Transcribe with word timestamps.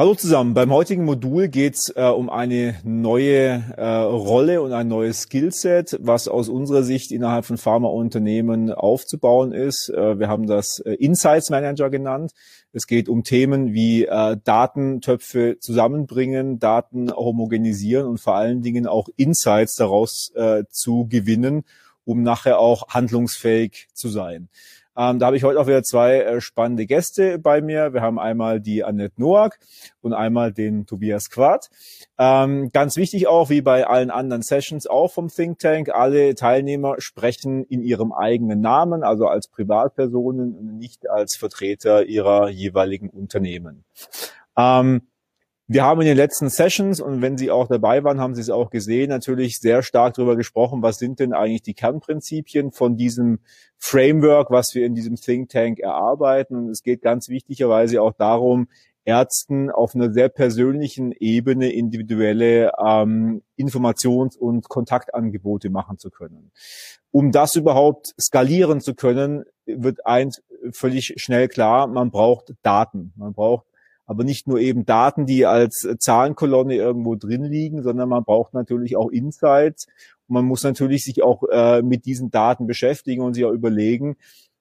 Hallo 0.00 0.14
zusammen. 0.14 0.54
Beim 0.54 0.72
heutigen 0.72 1.04
Modul 1.04 1.48
geht 1.48 1.74
es 1.74 1.92
äh, 1.94 2.04
um 2.04 2.30
eine 2.30 2.80
neue 2.84 3.62
äh, 3.76 3.84
Rolle 3.84 4.62
und 4.62 4.72
ein 4.72 4.88
neues 4.88 5.24
Skillset, 5.24 5.98
was 6.00 6.26
aus 6.26 6.48
unserer 6.48 6.84
Sicht 6.84 7.12
innerhalb 7.12 7.44
von 7.44 7.58
Pharmaunternehmen 7.58 8.72
aufzubauen 8.72 9.52
ist. 9.52 9.90
Äh, 9.90 10.18
wir 10.18 10.28
haben 10.28 10.46
das 10.46 10.78
äh, 10.78 10.94
Insights 10.94 11.50
Manager 11.50 11.90
genannt. 11.90 12.32
Es 12.72 12.86
geht 12.86 13.10
um 13.10 13.24
Themen 13.24 13.74
wie 13.74 14.06
äh, 14.06 14.38
Datentöpfe 14.42 15.58
zusammenbringen, 15.60 16.58
Daten 16.58 17.12
homogenisieren 17.12 18.06
und 18.06 18.20
vor 18.20 18.36
allen 18.36 18.62
Dingen 18.62 18.86
auch 18.86 19.10
Insights 19.18 19.74
daraus 19.74 20.32
äh, 20.34 20.64
zu 20.70 21.08
gewinnen, 21.10 21.64
um 22.06 22.22
nachher 22.22 22.58
auch 22.58 22.88
handlungsfähig 22.88 23.88
zu 23.92 24.08
sein. 24.08 24.48
Ähm, 24.96 25.18
da 25.18 25.26
habe 25.26 25.36
ich 25.36 25.44
heute 25.44 25.60
auch 25.60 25.66
wieder 25.66 25.82
zwei 25.82 26.16
äh, 26.20 26.40
spannende 26.40 26.86
Gäste 26.86 27.38
bei 27.38 27.60
mir. 27.60 27.92
Wir 27.92 28.02
haben 28.02 28.18
einmal 28.18 28.60
die 28.60 28.84
Annette 28.84 29.20
Noack 29.20 29.58
und 30.00 30.12
einmal 30.12 30.52
den 30.52 30.86
Tobias 30.86 31.30
Quad. 31.30 31.70
Ähm, 32.18 32.70
ganz 32.72 32.96
wichtig 32.96 33.26
auch, 33.28 33.50
wie 33.50 33.62
bei 33.62 33.86
allen 33.86 34.10
anderen 34.10 34.42
Sessions 34.42 34.86
auch 34.86 35.12
vom 35.12 35.28
Think 35.28 35.58
Tank, 35.58 35.90
alle 35.90 36.34
Teilnehmer 36.34 36.96
sprechen 36.98 37.64
in 37.64 37.82
ihrem 37.82 38.12
eigenen 38.12 38.60
Namen, 38.60 39.04
also 39.04 39.26
als 39.26 39.48
Privatpersonen 39.48 40.54
und 40.54 40.78
nicht 40.78 41.08
als 41.08 41.36
Vertreter 41.36 42.04
ihrer 42.04 42.48
jeweiligen 42.48 43.10
Unternehmen. 43.10 43.84
Ähm, 44.56 45.02
wir 45.72 45.84
haben 45.84 46.00
in 46.00 46.08
den 46.08 46.16
letzten 46.16 46.48
Sessions 46.48 47.00
und 47.00 47.22
wenn 47.22 47.38
Sie 47.38 47.48
auch 47.48 47.68
dabei 47.68 48.02
waren, 48.02 48.18
haben 48.18 48.34
Sie 48.34 48.40
es 48.40 48.50
auch 48.50 48.70
gesehen, 48.70 49.08
natürlich 49.08 49.60
sehr 49.60 49.84
stark 49.84 50.14
darüber 50.14 50.34
gesprochen, 50.34 50.82
was 50.82 50.98
sind 50.98 51.20
denn 51.20 51.32
eigentlich 51.32 51.62
die 51.62 51.74
Kernprinzipien 51.74 52.72
von 52.72 52.96
diesem 52.96 53.38
Framework, 53.78 54.50
was 54.50 54.74
wir 54.74 54.84
in 54.84 54.96
diesem 54.96 55.14
Think 55.14 55.50
Tank 55.50 55.78
erarbeiten. 55.78 56.56
Und 56.56 56.70
es 56.70 56.82
geht 56.82 57.02
ganz 57.02 57.28
wichtigerweise 57.28 58.02
auch 58.02 58.14
darum, 58.14 58.66
Ärzten 59.04 59.70
auf 59.70 59.94
einer 59.94 60.12
sehr 60.12 60.28
persönlichen 60.28 61.12
Ebene 61.12 61.70
individuelle 61.70 62.72
ähm, 62.84 63.42
Informations- 63.56 64.36
und 64.36 64.68
Kontaktangebote 64.68 65.70
machen 65.70 65.98
zu 65.98 66.10
können. 66.10 66.50
Um 67.12 67.30
das 67.30 67.54
überhaupt 67.54 68.12
skalieren 68.20 68.80
zu 68.80 68.96
können, 68.96 69.44
wird 69.66 70.04
eins 70.04 70.42
völlig 70.72 71.14
schnell 71.18 71.46
klar, 71.46 71.86
man 71.86 72.10
braucht 72.10 72.54
Daten. 72.62 73.12
Man 73.14 73.34
braucht 73.34 73.69
aber 74.10 74.24
nicht 74.24 74.48
nur 74.48 74.58
eben 74.58 74.84
Daten, 74.84 75.24
die 75.24 75.46
als 75.46 75.88
Zahlenkolonne 76.00 76.74
irgendwo 76.74 77.14
drin 77.14 77.44
liegen, 77.44 77.84
sondern 77.84 78.08
man 78.08 78.24
braucht 78.24 78.54
natürlich 78.54 78.96
auch 78.96 79.08
Insights. 79.08 79.86
Und 80.26 80.34
man 80.34 80.46
muss 80.46 80.64
natürlich 80.64 81.04
sich 81.04 81.22
auch 81.22 81.44
äh, 81.44 81.80
mit 81.82 82.06
diesen 82.06 82.32
Daten 82.32 82.66
beschäftigen 82.66 83.22
und 83.22 83.34
sich 83.34 83.44
auch 83.44 83.52
überlegen, 83.52 84.16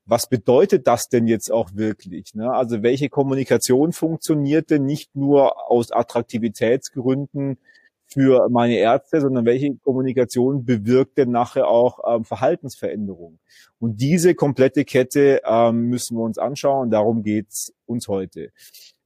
was 0.06 0.30
bedeutet 0.30 0.86
das 0.86 1.10
denn 1.10 1.26
jetzt 1.26 1.52
auch 1.52 1.72
wirklich? 1.74 2.36
Ne? 2.36 2.54
Also 2.54 2.84
welche 2.84 3.10
Kommunikation 3.10 3.92
funktioniert 3.92 4.70
denn 4.70 4.86
nicht 4.86 5.16
nur 5.16 5.72
aus 5.72 5.92
Attraktivitätsgründen 5.92 7.58
für 8.12 8.50
meine 8.50 8.78
Ärzte, 8.78 9.22
sondern 9.22 9.46
welche 9.46 9.76
Kommunikation 9.76 10.66
bewirkt 10.66 11.18
denn 11.18 11.32
nachher 11.32 11.68
auch 11.68 12.00
ähm, 12.08 12.26
Verhaltensveränderungen? 12.26 13.40
Und 13.80 14.02
diese 14.02 14.36
komplette 14.36 14.84
Kette 14.86 15.42
ähm, 15.46 15.84
müssen 15.86 16.18
wir 16.18 16.24
uns 16.24 16.38
anschauen. 16.38 16.90
Darum 16.90 17.24
geht's 17.24 17.74
uns 17.86 18.08
heute. 18.08 18.52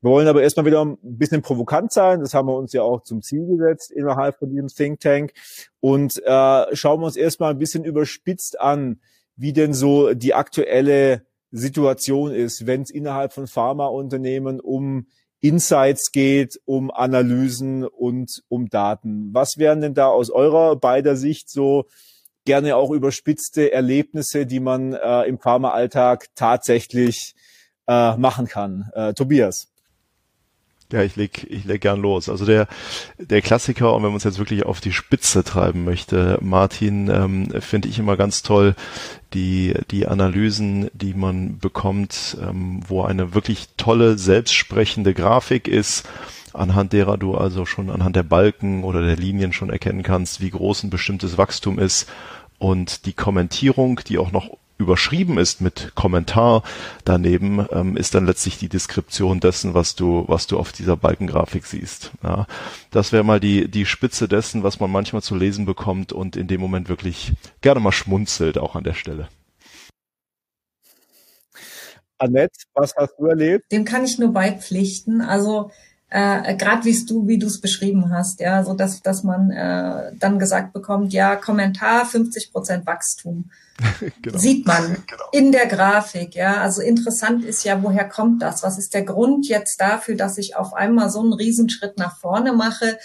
Wir 0.01 0.11
wollen 0.11 0.27
aber 0.27 0.43
erstmal 0.43 0.65
wieder 0.65 0.83
ein 0.83 0.97
bisschen 1.01 1.41
provokant 1.41 1.91
sein. 1.91 2.19
Das 2.19 2.33
haben 2.33 2.47
wir 2.47 2.57
uns 2.57 2.73
ja 2.73 2.81
auch 2.81 3.03
zum 3.03 3.21
Ziel 3.21 3.45
gesetzt 3.45 3.91
innerhalb 3.91 4.37
von 4.37 4.49
diesem 4.49 4.67
Think 4.67 4.99
Tank. 4.99 5.33
Und 5.79 6.21
äh, 6.25 6.75
schauen 6.75 6.99
wir 6.99 7.05
uns 7.05 7.15
erstmal 7.15 7.51
ein 7.51 7.59
bisschen 7.59 7.85
überspitzt 7.85 8.59
an, 8.59 8.99
wie 9.35 9.53
denn 9.53 9.73
so 9.73 10.13
die 10.13 10.33
aktuelle 10.33 11.25
Situation 11.51 12.33
ist, 12.33 12.65
wenn 12.65 12.81
es 12.81 12.89
innerhalb 12.89 13.31
von 13.31 13.47
Pharmaunternehmen 13.47 14.59
um 14.59 15.07
Insights 15.43 16.13
geht, 16.13 16.57
um 16.63 16.89
Analysen 16.89 17.85
und 17.85 18.43
um 18.47 18.69
Daten. 18.69 19.33
Was 19.33 19.57
wären 19.57 19.81
denn 19.81 19.93
da 19.93 20.07
aus 20.07 20.29
eurer 20.29 20.77
beider 20.77 21.17
Sicht 21.17 21.49
so 21.49 21.85
gerne 22.45 22.77
auch 22.77 22.91
überspitzte 22.91 23.73
Erlebnisse, 23.73 24.45
die 24.45 24.61
man 24.61 24.93
äh, 24.93 25.23
im 25.23 25.39
Pharmaalltag 25.39 26.27
tatsächlich 26.35 27.35
äh, 27.87 28.15
machen 28.15 28.47
kann? 28.47 28.89
Äh, 28.93 29.13
Tobias. 29.13 29.72
Ja, 30.91 31.01
ich 31.01 31.15
leg, 31.15 31.47
ich 31.49 31.65
leg 31.65 31.81
gern 31.81 32.01
los. 32.01 32.29
Also 32.29 32.45
der, 32.45 32.67
der 33.17 33.41
Klassiker, 33.41 33.95
und 33.95 34.03
wenn 34.03 34.09
man 34.09 34.17
es 34.17 34.23
jetzt 34.23 34.37
wirklich 34.37 34.63
auf 34.63 34.79
die 34.79 34.91
Spitze 34.91 35.43
treiben 35.43 35.83
möchte, 35.83 36.37
Martin, 36.41 37.09
ähm, 37.09 37.49
finde 37.61 37.87
ich 37.87 37.97
immer 37.97 38.15
ganz 38.15 38.43
toll, 38.43 38.75
die, 39.33 39.73
die 39.89 40.05
Analysen, 40.07 40.89
die 40.93 41.13
man 41.13 41.57
bekommt, 41.57 42.37
ähm, 42.41 42.81
wo 42.87 43.03
eine 43.03 43.33
wirklich 43.33 43.69
tolle, 43.77 44.17
selbstsprechende 44.17 45.13
Grafik 45.13 45.67
ist, 45.67 46.07
anhand 46.53 46.93
derer 46.93 47.17
du 47.17 47.35
also 47.35 47.65
schon 47.65 47.89
anhand 47.89 48.15
der 48.15 48.23
Balken 48.23 48.83
oder 48.83 49.01
der 49.01 49.15
Linien 49.15 49.53
schon 49.53 49.71
erkennen 49.71 50.03
kannst, 50.03 50.41
wie 50.41 50.51
groß 50.51 50.83
ein 50.83 50.89
bestimmtes 50.89 51.37
Wachstum 51.37 51.79
ist 51.79 52.07
und 52.59 53.05
die 53.05 53.13
Kommentierung, 53.13 53.99
die 54.07 54.17
auch 54.17 54.31
noch 54.31 54.57
überschrieben 54.83 55.37
ist 55.37 55.61
mit 55.61 55.93
Kommentar 55.95 56.63
daneben, 57.03 57.65
ähm, 57.71 57.97
ist 57.97 58.13
dann 58.13 58.25
letztlich 58.27 58.59
die 58.59 58.69
Deskription 58.69 59.39
dessen, 59.39 59.73
was 59.73 59.95
du, 59.95 60.25
was 60.27 60.47
du 60.47 60.59
auf 60.59 60.71
dieser 60.71 60.95
Balkengrafik 60.95 61.65
siehst. 61.65 62.11
Ja, 62.21 62.45
das 62.91 63.11
wäre 63.11 63.23
mal 63.23 63.39
die, 63.39 63.67
die 63.67 63.85
Spitze 63.85 64.27
dessen, 64.27 64.63
was 64.63 64.79
man 64.79 64.91
manchmal 64.91 65.21
zu 65.21 65.35
lesen 65.35 65.65
bekommt 65.65 66.13
und 66.13 66.35
in 66.35 66.47
dem 66.47 66.61
Moment 66.61 66.89
wirklich 66.89 67.33
gerne 67.61 67.79
mal 67.79 67.91
schmunzelt, 67.91 68.57
auch 68.57 68.75
an 68.75 68.83
der 68.83 68.93
Stelle. 68.93 69.27
Annette, 72.17 72.59
was 72.73 72.95
hast 72.95 73.15
du 73.17 73.25
erlebt? 73.25 73.71
Dem 73.71 73.85
kann 73.85 74.05
ich 74.05 74.17
nur 74.17 74.31
beipflichten. 74.31 75.21
Also 75.21 75.71
äh, 76.15 76.55
gerade 76.55 76.85
wie 76.85 77.05
du 77.05 77.27
wie 77.27 77.39
du 77.39 77.47
es 77.47 77.59
beschrieben 77.59 78.11
hast, 78.11 78.39
ja, 78.39 78.63
so 78.63 78.75
dass 78.75 79.01
dass 79.01 79.23
man 79.23 79.49
äh, 79.49 80.11
dann 80.19 80.37
gesagt 80.37 80.71
bekommt, 80.71 81.11
ja 81.11 81.35
Kommentar 81.35 82.05
50 82.05 82.51
Prozent 82.51 82.85
Wachstum 82.85 83.49
genau. 84.21 84.37
sieht 84.37 84.67
man 84.67 84.83
genau. 85.07 85.23
in 85.31 85.51
der 85.51 85.65
Grafik, 85.65 86.35
ja. 86.35 86.61
Also 86.61 86.83
interessant 86.83 87.43
ist 87.43 87.63
ja, 87.63 87.81
woher 87.81 88.07
kommt 88.07 88.43
das? 88.43 88.61
Was 88.61 88.77
ist 88.77 88.93
der 88.93 89.01
Grund 89.01 89.47
jetzt 89.47 89.81
dafür, 89.81 90.15
dass 90.15 90.37
ich 90.37 90.55
auf 90.55 90.75
einmal 90.75 91.09
so 91.09 91.19
einen 91.19 91.33
Riesenschritt 91.33 91.97
nach 91.97 92.15
vorne 92.15 92.53
mache? 92.53 92.99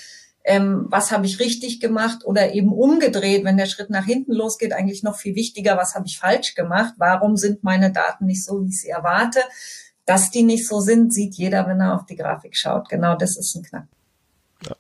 Ähm, 0.44 0.86
was 0.90 1.10
habe 1.10 1.24
ich 1.24 1.40
richtig 1.40 1.80
gemacht 1.80 2.26
oder 2.26 2.52
eben 2.52 2.74
umgedreht, 2.74 3.42
wenn 3.42 3.56
der 3.56 3.66
Schritt 3.66 3.88
nach 3.88 4.04
hinten 4.04 4.32
losgeht, 4.32 4.74
eigentlich 4.74 5.02
noch 5.02 5.16
viel 5.16 5.34
wichtiger, 5.34 5.78
was 5.78 5.94
habe 5.94 6.06
ich 6.06 6.18
falsch 6.18 6.54
gemacht? 6.54 6.92
Warum 6.98 7.38
sind 7.38 7.64
meine 7.64 7.90
Daten 7.90 8.26
nicht 8.26 8.44
so, 8.44 8.62
wie 8.62 8.68
ich 8.68 8.82
sie 8.82 8.88
erwarte? 8.88 9.40
Dass 10.08 10.30
die 10.30 10.42
nicht 10.42 10.66
so 10.66 10.80
sind, 10.80 11.12
sieht 11.12 11.34
jeder, 11.34 11.66
wenn 11.66 11.80
er 11.80 11.94
auf 11.94 12.06
die 12.06 12.16
Grafik 12.16 12.56
schaut. 12.56 12.88
Genau 12.88 13.14
das 13.14 13.36
ist 13.36 13.54
ein 13.54 13.62
Knack. 13.62 13.88
Ja. 14.66 14.74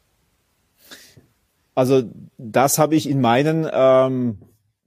Also 1.74 2.04
das 2.38 2.78
habe 2.78 2.96
ich 2.96 3.06
in 3.06 3.20
meinen 3.20 3.68
ähm, 3.70 4.38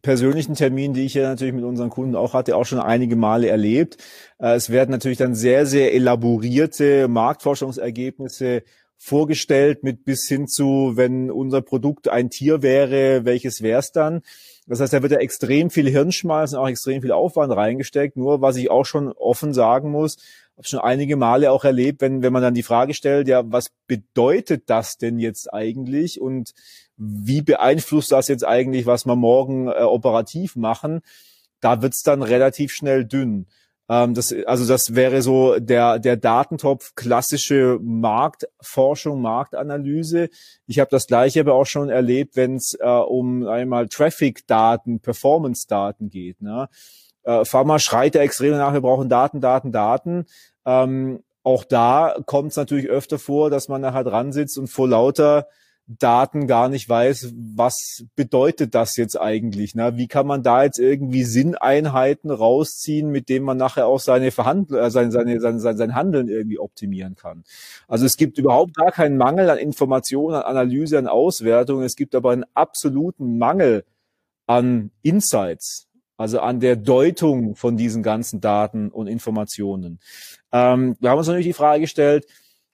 persönlichen 0.01 0.55
Terminen, 0.55 0.95
die 0.95 1.05
ich 1.05 1.13
ja 1.13 1.29
natürlich 1.29 1.53
mit 1.53 1.63
unseren 1.63 1.91
Kunden 1.91 2.15
auch 2.15 2.33
hatte, 2.33 2.55
auch 2.55 2.65
schon 2.65 2.79
einige 2.79 3.15
Male 3.15 3.49
erlebt. 3.49 3.97
Äh, 4.39 4.55
es 4.55 4.71
werden 4.71 4.89
natürlich 4.89 5.19
dann 5.19 5.35
sehr, 5.35 5.67
sehr 5.67 5.93
elaborierte 5.93 7.07
Marktforschungsergebnisse 7.07 8.63
vorgestellt 8.97 9.83
mit 9.83 10.05
bis 10.05 10.27
hin 10.27 10.47
zu, 10.47 10.93
wenn 10.95 11.29
unser 11.29 11.61
Produkt 11.61 12.07
ein 12.07 12.31
Tier 12.31 12.63
wäre, 12.63 13.25
welches 13.25 13.61
wäre 13.61 13.79
es 13.79 13.91
dann? 13.91 14.23
Das 14.71 14.79
heißt, 14.79 14.93
da 14.93 15.01
wird 15.01 15.11
ja 15.11 15.17
extrem 15.17 15.69
viel 15.69 15.89
Hirnschmalz 15.89 16.53
und 16.53 16.59
auch 16.59 16.69
extrem 16.69 17.01
viel 17.01 17.11
Aufwand 17.11 17.51
reingesteckt. 17.51 18.15
Nur 18.15 18.39
was 18.39 18.55
ich 18.55 18.71
auch 18.71 18.85
schon 18.85 19.11
offen 19.11 19.53
sagen 19.53 19.91
muss, 19.91 20.15
habe 20.55 20.65
schon 20.65 20.79
einige 20.79 21.17
Male 21.17 21.51
auch 21.51 21.65
erlebt, 21.65 21.99
wenn, 21.99 22.21
wenn 22.21 22.31
man 22.31 22.41
dann 22.41 22.53
die 22.53 22.63
Frage 22.63 22.93
stellt, 22.93 23.27
ja, 23.27 23.43
was 23.45 23.71
bedeutet 23.85 24.69
das 24.69 24.97
denn 24.97 25.19
jetzt 25.19 25.53
eigentlich 25.53 26.21
und 26.21 26.51
wie 26.95 27.41
beeinflusst 27.41 28.13
das 28.13 28.29
jetzt 28.29 28.47
eigentlich, 28.47 28.85
was 28.85 29.05
wir 29.05 29.17
morgen 29.17 29.67
äh, 29.67 29.81
operativ 29.81 30.55
machen? 30.55 31.01
Da 31.59 31.81
wird's 31.81 32.03
dann 32.03 32.23
relativ 32.23 32.71
schnell 32.71 33.03
dünn. 33.03 33.47
Ähm, 33.91 34.13
das, 34.13 34.33
also 34.45 34.65
das 34.65 34.95
wäre 34.95 35.21
so 35.21 35.59
der, 35.59 35.99
der 35.99 36.15
Datentopf 36.15 36.95
klassische 36.95 37.77
Marktforschung, 37.81 39.21
Marktanalyse. 39.21 40.29
Ich 40.65 40.79
habe 40.79 40.89
das 40.89 41.07
gleiche 41.07 41.41
aber 41.41 41.55
auch 41.55 41.65
schon 41.65 41.89
erlebt, 41.89 42.37
wenn 42.37 42.55
es 42.55 42.73
äh, 42.79 42.87
um 42.87 43.45
einmal 43.45 43.89
Traffic-Daten, 43.89 45.01
Performance-Daten 45.01 46.09
geht. 46.09 46.41
Ne? 46.41 46.69
Äh, 47.23 47.43
Pharma 47.43 47.79
schreit 47.79 48.15
ja 48.15 48.21
extrem 48.21 48.51
nach, 48.51 48.71
wir 48.71 48.79
brauchen 48.79 49.09
Daten, 49.09 49.41
Daten, 49.41 49.73
Daten. 49.73 50.25
Ähm, 50.65 51.21
auch 51.43 51.65
da 51.65 52.15
kommt 52.25 52.51
es 52.51 52.55
natürlich 52.55 52.87
öfter 52.87 53.19
vor, 53.19 53.49
dass 53.49 53.67
man 53.67 53.81
nachher 53.81 54.05
dran 54.05 54.31
sitzt 54.31 54.57
und 54.57 54.67
vor 54.67 54.87
lauter 54.87 55.47
Daten 55.87 56.47
gar 56.47 56.69
nicht 56.69 56.87
weiß, 56.87 57.33
was 57.55 58.05
bedeutet 58.15 58.75
das 58.75 58.95
jetzt 58.97 59.19
eigentlich? 59.19 59.75
Ne? 59.75 59.97
Wie 59.97 60.07
kann 60.07 60.27
man 60.27 60.43
da 60.43 60.63
jetzt 60.63 60.79
irgendwie 60.79 61.23
Sinneinheiten 61.23 62.31
rausziehen, 62.31 63.09
mit 63.09 63.29
denen 63.29 63.45
man 63.45 63.57
nachher 63.57 63.87
auch 63.87 63.99
seine 63.99 64.31
Verhandl 64.31 64.75
äh, 64.75 64.89
seine, 64.89 65.11
seine, 65.11 65.39
seine, 65.39 65.59
sein, 65.59 65.77
sein 65.77 65.95
Handeln 65.95 66.29
irgendwie 66.29 66.59
optimieren 66.59 67.15
kann? 67.15 67.43
Also 67.87 68.05
es 68.05 68.15
gibt 68.15 68.37
überhaupt 68.37 68.75
gar 68.75 68.91
keinen 68.91 69.17
Mangel 69.17 69.49
an 69.49 69.57
Informationen, 69.57 70.35
an 70.35 70.43
Analyse, 70.43 70.97
an 70.97 71.07
Auswertung. 71.07 71.81
Es 71.81 71.95
gibt 71.95 72.15
aber 72.15 72.31
einen 72.31 72.45
absoluten 72.53 73.37
Mangel 73.37 73.83
an 74.47 74.91
Insights, 75.01 75.87
also 76.17 76.39
an 76.39 76.59
der 76.59 76.75
Deutung 76.75 77.55
von 77.55 77.77
diesen 77.77 78.03
ganzen 78.03 78.41
Daten 78.41 78.89
und 78.89 79.07
Informationen. 79.07 79.99
Ähm, 80.51 80.95
wir 80.99 81.09
haben 81.09 81.17
uns 81.17 81.27
natürlich 81.27 81.47
die 81.47 81.53
Frage 81.53 81.81
gestellt, 81.81 82.27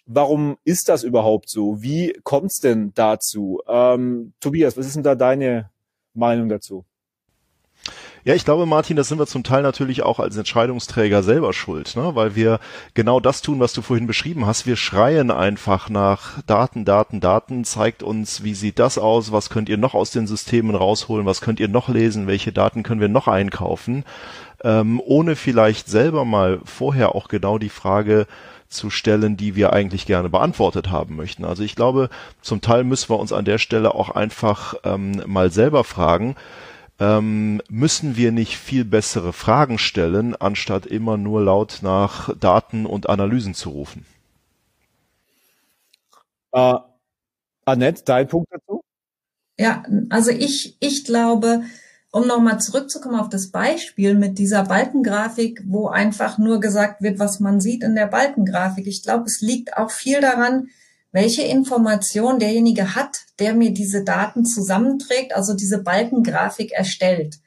Warum 0.08 0.58
ist 0.64 0.90
das 0.90 1.04
überhaupt 1.04 1.50
so? 1.50 1.82
Wie 1.82 2.18
kommt 2.24 2.52
es 2.52 2.60
denn 2.60 2.94
dazu? 2.96 3.62
Ähm, 3.68 4.34
Tobias, 4.40 4.78
was 4.78 4.88
ist 4.88 4.96
denn 4.96 5.04
da 5.04 5.16
deine 5.16 5.70
Meinung 6.14 6.48
dazu? 6.48 6.86
Ja, 8.24 8.36
ich 8.36 8.44
glaube, 8.44 8.66
Martin, 8.66 8.98
das 8.98 9.08
sind 9.08 9.20
wir 9.20 9.26
zum 9.28 9.44
Teil 9.44 9.64
natürlich 9.64 10.04
auch 10.04 10.20
als 10.20 10.36
Entscheidungsträger 10.36 11.24
selber 11.24 11.54
schuld, 11.54 11.96
ne? 11.96 12.14
weil 12.14 12.36
wir 12.36 12.60
genau 12.94 13.22
das 13.22 13.42
tun, 13.42 13.62
was 13.62 13.72
du 13.72 13.82
vorhin 13.82 14.06
beschrieben 14.06 14.46
hast. 14.46 14.66
Wir 14.66 14.76
schreien 14.76 15.32
einfach 15.32 15.90
nach 15.90 16.42
Daten, 16.44 16.84
Daten, 16.84 17.22
Daten, 17.22 17.64
zeigt 17.64 18.04
uns, 18.04 18.44
wie 18.44 18.54
sieht 18.54 18.80
das 18.80 18.98
aus, 18.98 19.32
was 19.32 19.50
könnt 19.50 19.70
ihr 19.70 19.78
noch 19.78 19.94
aus 19.94 20.12
den 20.12 20.28
Systemen 20.28 20.76
rausholen, 20.76 21.26
was 21.26 21.40
könnt 21.40 21.62
ihr 21.62 21.70
noch 21.70 21.88
lesen, 21.88 22.28
welche 22.28 22.52
Daten 22.52 22.84
können 22.84 23.00
wir 23.00 23.08
noch 23.08 23.30
einkaufen, 23.30 24.04
ähm, 24.62 25.02
ohne 25.06 25.38
vielleicht 25.38 25.88
selber 25.88 26.26
mal 26.26 26.60
vorher 26.66 27.16
auch 27.16 27.30
genau 27.30 27.58
die 27.58 27.70
Frage 27.70 28.28
zu 28.70 28.90
stellen, 28.90 29.38
die 29.38 29.56
wir 29.56 29.74
eigentlich 29.74 30.06
gerne 30.06 30.30
beantwortet 30.30 30.90
haben 30.90 31.16
möchten. 31.16 31.46
Also 31.46 31.64
ich 31.64 31.76
glaube, 31.76 32.10
zum 32.42 32.62
Teil 32.62 32.84
müssen 32.84 33.10
wir 33.10 33.20
uns 33.20 33.34
an 33.34 33.46
der 33.46 33.58
Stelle 33.58 33.96
auch 33.96 34.10
einfach 34.10 34.76
ähm, 34.84 35.24
mal 35.26 35.52
selber 35.52 35.84
fragen, 35.84 36.36
ähm, 37.00 37.62
müssen 37.70 38.18
wir 38.18 38.32
nicht 38.32 38.58
viel 38.58 38.84
bessere 38.84 39.32
Fragen 39.32 39.78
stellen, 39.78 40.36
anstatt 40.36 40.86
immer 40.86 41.18
nur 41.18 41.42
laut 41.42 41.80
nach 41.82 42.36
Daten 42.38 42.86
und 42.86 43.08
Analysen 43.10 43.54
zu 43.54 43.70
rufen? 43.70 44.06
Äh, 46.52 46.76
Annette, 47.66 48.04
dein 48.04 48.28
Punkt 48.28 48.50
dazu? 48.52 48.82
Ja, 49.60 49.84
also 50.10 50.32
ich, 50.32 50.78
ich 50.80 51.04
glaube, 51.06 51.64
um 52.18 52.26
nochmal 52.28 52.60
zurückzukommen 52.60 53.20
auf 53.20 53.30
das 53.30 53.52
Beispiel 53.52 54.16
mit 54.16 54.40
dieser 54.40 54.64
Balkengrafik, 54.64 55.62
wo 55.68 55.88
einfach 55.88 56.40
nur 56.40 56.60
gesagt 56.60 57.04
wird, 57.04 57.20
was 57.20 57.40
man 57.40 57.62
sieht 57.62 57.84
in 57.84 57.94
der 57.94 58.08
Balkengrafik. 58.08 58.88
Ich 58.88 59.04
glaube, 59.04 59.26
es 59.26 59.42
liegt 59.42 59.78
auch 59.78 59.92
viel 59.92 60.20
daran, 60.20 60.70
welche 61.12 61.44
Information 61.44 62.40
derjenige 62.40 62.96
hat, 62.96 63.20
der 63.38 63.54
mir 63.54 63.72
diese 63.72 64.04
Daten 64.04 64.46
zusammenträgt, 64.46 65.36
also 65.36 65.54
diese 65.54 65.84
Balkengrafik 65.84 66.72
erstellt. 66.72 67.38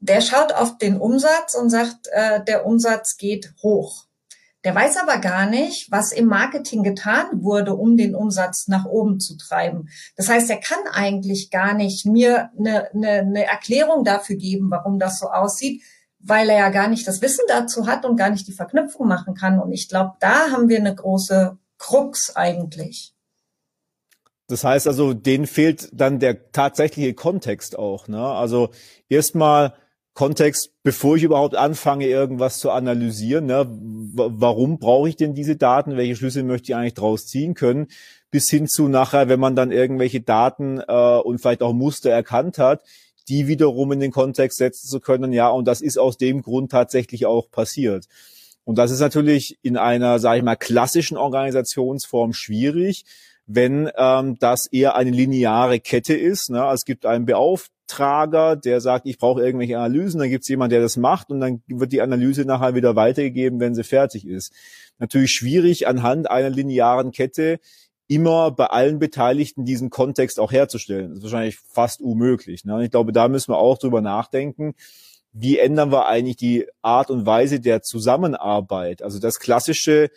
Der 0.00 0.20
schaut 0.20 0.52
auf 0.52 0.76
den 0.76 0.98
Umsatz 0.98 1.54
und 1.54 1.70
sagt, 1.70 2.08
äh, 2.12 2.44
der 2.44 2.66
Umsatz 2.66 3.16
geht 3.16 3.54
hoch. 3.62 4.04
Der 4.64 4.74
weiß 4.74 4.96
aber 4.96 5.18
gar 5.18 5.46
nicht, 5.46 5.90
was 5.90 6.10
im 6.10 6.26
Marketing 6.26 6.82
getan 6.82 7.42
wurde, 7.42 7.74
um 7.74 7.98
den 7.98 8.14
Umsatz 8.14 8.66
nach 8.66 8.86
oben 8.86 9.20
zu 9.20 9.36
treiben. 9.36 9.88
Das 10.16 10.30
heißt, 10.30 10.48
er 10.48 10.56
kann 10.56 10.78
eigentlich 10.90 11.50
gar 11.50 11.74
nicht 11.74 12.06
mir 12.06 12.50
eine, 12.58 12.90
eine, 12.94 13.08
eine 13.08 13.44
Erklärung 13.44 14.04
dafür 14.04 14.36
geben, 14.36 14.70
warum 14.70 14.98
das 14.98 15.18
so 15.18 15.26
aussieht, 15.26 15.82
weil 16.18 16.48
er 16.48 16.58
ja 16.58 16.68
gar 16.70 16.88
nicht 16.88 17.06
das 17.06 17.20
Wissen 17.20 17.44
dazu 17.46 17.86
hat 17.86 18.06
und 18.06 18.16
gar 18.16 18.30
nicht 18.30 18.48
die 18.48 18.54
Verknüpfung 18.54 19.06
machen 19.06 19.34
kann. 19.34 19.60
Und 19.60 19.72
ich 19.72 19.90
glaube, 19.90 20.12
da 20.20 20.50
haben 20.50 20.70
wir 20.70 20.78
eine 20.78 20.94
große 20.94 21.58
Krux 21.76 22.34
eigentlich. 22.34 23.14
Das 24.46 24.64
heißt 24.64 24.86
also, 24.86 25.12
denen 25.12 25.46
fehlt 25.46 25.88
dann 25.92 26.20
der 26.20 26.52
tatsächliche 26.52 27.12
Kontext 27.14 27.78
auch. 27.78 28.08
Ne? 28.08 28.22
Also 28.22 28.70
erstmal 29.08 29.74
Kontext, 30.14 30.70
bevor 30.84 31.16
ich 31.16 31.24
überhaupt 31.24 31.56
anfange, 31.56 32.06
irgendwas 32.06 32.58
zu 32.58 32.70
analysieren. 32.70 33.46
Ne? 33.46 33.66
Warum 33.68 34.78
brauche 34.78 35.08
ich 35.08 35.16
denn 35.16 35.34
diese 35.34 35.56
Daten? 35.56 35.96
Welche 35.96 36.14
Schlüsse 36.14 36.44
möchte 36.44 36.70
ich 36.70 36.76
eigentlich 36.76 36.94
draus 36.94 37.26
ziehen 37.26 37.54
können? 37.54 37.88
Bis 38.30 38.48
hin 38.48 38.68
zu 38.68 38.86
nachher, 38.88 39.28
wenn 39.28 39.40
man 39.40 39.56
dann 39.56 39.72
irgendwelche 39.72 40.20
Daten 40.20 40.80
äh, 40.86 41.18
und 41.18 41.38
vielleicht 41.38 41.62
auch 41.62 41.72
Muster 41.72 42.10
erkannt 42.10 42.58
hat, 42.58 42.82
die 43.28 43.48
wiederum 43.48 43.90
in 43.90 44.00
den 44.00 44.12
Kontext 44.12 44.58
setzen 44.58 44.88
zu 44.88 45.00
können. 45.00 45.32
Ja, 45.32 45.48
und 45.48 45.66
das 45.66 45.80
ist 45.80 45.98
aus 45.98 46.16
dem 46.16 46.42
Grund 46.42 46.70
tatsächlich 46.70 47.26
auch 47.26 47.50
passiert. 47.50 48.06
Und 48.64 48.78
das 48.78 48.92
ist 48.92 49.00
natürlich 49.00 49.58
in 49.62 49.76
einer, 49.76 50.20
sage 50.20 50.38
ich 50.38 50.44
mal, 50.44 50.56
klassischen 50.56 51.16
Organisationsform 51.16 52.32
schwierig, 52.32 53.04
wenn 53.46 53.90
ähm, 53.96 54.36
das 54.38 54.66
eher 54.66 54.94
eine 54.94 55.10
lineare 55.10 55.80
Kette 55.80 56.14
ist. 56.14 56.50
Ne? 56.50 56.64
Es 56.72 56.84
gibt 56.84 57.04
einen 57.04 57.26
Beauftrager, 57.86 58.56
der 58.56 58.80
sagt, 58.80 59.06
ich 59.06 59.18
brauche 59.18 59.42
irgendwelche 59.42 59.78
Analysen, 59.78 60.20
dann 60.20 60.30
gibt 60.30 60.42
es 60.42 60.48
jemand, 60.48 60.72
der 60.72 60.80
das 60.80 60.96
macht 60.96 61.30
und 61.30 61.40
dann 61.40 61.62
wird 61.66 61.92
die 61.92 62.02
Analyse 62.02 62.44
nachher 62.44 62.74
wieder 62.74 62.96
weitergegeben, 62.96 63.60
wenn 63.60 63.74
sie 63.74 63.84
fertig 63.84 64.26
ist. 64.26 64.52
Natürlich 64.98 65.32
schwierig 65.32 65.86
anhand 65.86 66.30
einer 66.30 66.50
linearen 66.50 67.10
Kette 67.10 67.58
immer 68.06 68.50
bei 68.50 68.66
allen 68.66 68.98
Beteiligten 68.98 69.64
diesen 69.64 69.90
Kontext 69.90 70.38
auch 70.38 70.52
herzustellen. 70.52 71.08
Das 71.08 71.18
ist 71.18 71.24
wahrscheinlich 71.24 71.58
fast 71.58 72.00
unmöglich. 72.00 72.64
Ne? 72.64 72.74
Und 72.74 72.82
ich 72.82 72.90
glaube, 72.90 73.12
da 73.12 73.28
müssen 73.28 73.52
wir 73.52 73.58
auch 73.58 73.78
drüber 73.78 74.00
nachdenken 74.00 74.74
wie 75.36 75.58
ändern 75.58 75.90
wir 75.90 76.06
eigentlich 76.06 76.36
die 76.36 76.66
Art 76.80 77.10
und 77.10 77.26
Weise 77.26 77.58
der 77.58 77.82
Zusammenarbeit? 77.82 79.02
Also 79.02 79.18
das 79.18 79.40
klassische 79.40 80.10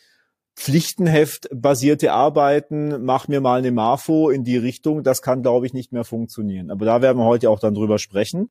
Pflichtenheft 0.58 1.50
basierte 1.54 2.12
Arbeiten, 2.14 3.06
mach 3.06 3.28
mir 3.28 3.42
mal 3.42 3.60
eine 3.60 3.72
Marfo 3.72 4.32
in 4.32 4.44
die 4.44 4.58
Richtung, 4.58 5.04
das 5.04 5.22
kann, 5.22 5.44
glaube 5.44 5.68
ich, 5.68 5.74
nicht 5.74 5.94
mehr 5.94 6.04
funktionieren. 6.04 6.72
Aber 6.72 6.84
da 6.84 7.02
werden 7.04 7.20
wir 7.20 7.26
heute 7.26 7.52
auch 7.52 7.60
dann 7.60 7.76
drüber 7.76 8.00
sprechen. 8.00 8.50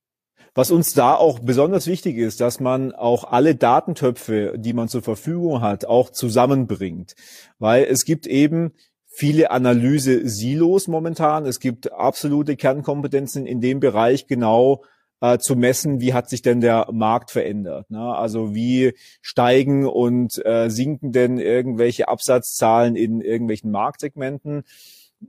Was 0.54 0.70
uns 0.70 0.94
da 0.94 1.14
auch 1.16 1.40
besonders 1.40 1.88
wichtig 1.88 2.16
ist, 2.16 2.40
dass 2.40 2.60
man 2.60 2.92
auch 2.94 3.24
alle 3.24 3.56
Datentöpfe, 3.56 4.54
die 4.56 4.72
man 4.72 4.88
zur 4.88 5.02
Verfügung 5.02 5.60
hat, 5.60 5.84
auch 5.84 6.10
zusammenbringt. 6.10 7.14
Weil 7.58 7.84
es 7.84 8.04
gibt 8.04 8.28
eben 8.28 8.72
viele 9.08 9.50
Analyse-Silos 9.50 10.86
momentan. 10.86 11.44
Es 11.44 11.58
gibt 11.58 11.92
absolute 11.92 12.54
Kernkompetenzen 12.56 13.46
in 13.46 13.60
dem 13.60 13.80
Bereich 13.80 14.28
genau 14.28 14.84
äh, 15.20 15.38
zu 15.38 15.56
messen, 15.56 16.00
wie 16.00 16.14
hat 16.14 16.28
sich 16.28 16.42
denn 16.42 16.60
der 16.60 16.88
Markt 16.92 17.30
verändert. 17.30 17.90
Ne? 17.90 18.14
Also 18.14 18.54
wie 18.54 18.94
steigen 19.20 19.86
und 19.86 20.44
äh, 20.44 20.68
sinken 20.68 21.12
denn 21.12 21.38
irgendwelche 21.38 22.08
Absatzzahlen 22.08 22.96
in 22.96 23.20
irgendwelchen 23.20 23.70
Marktsegmenten. 23.70 24.64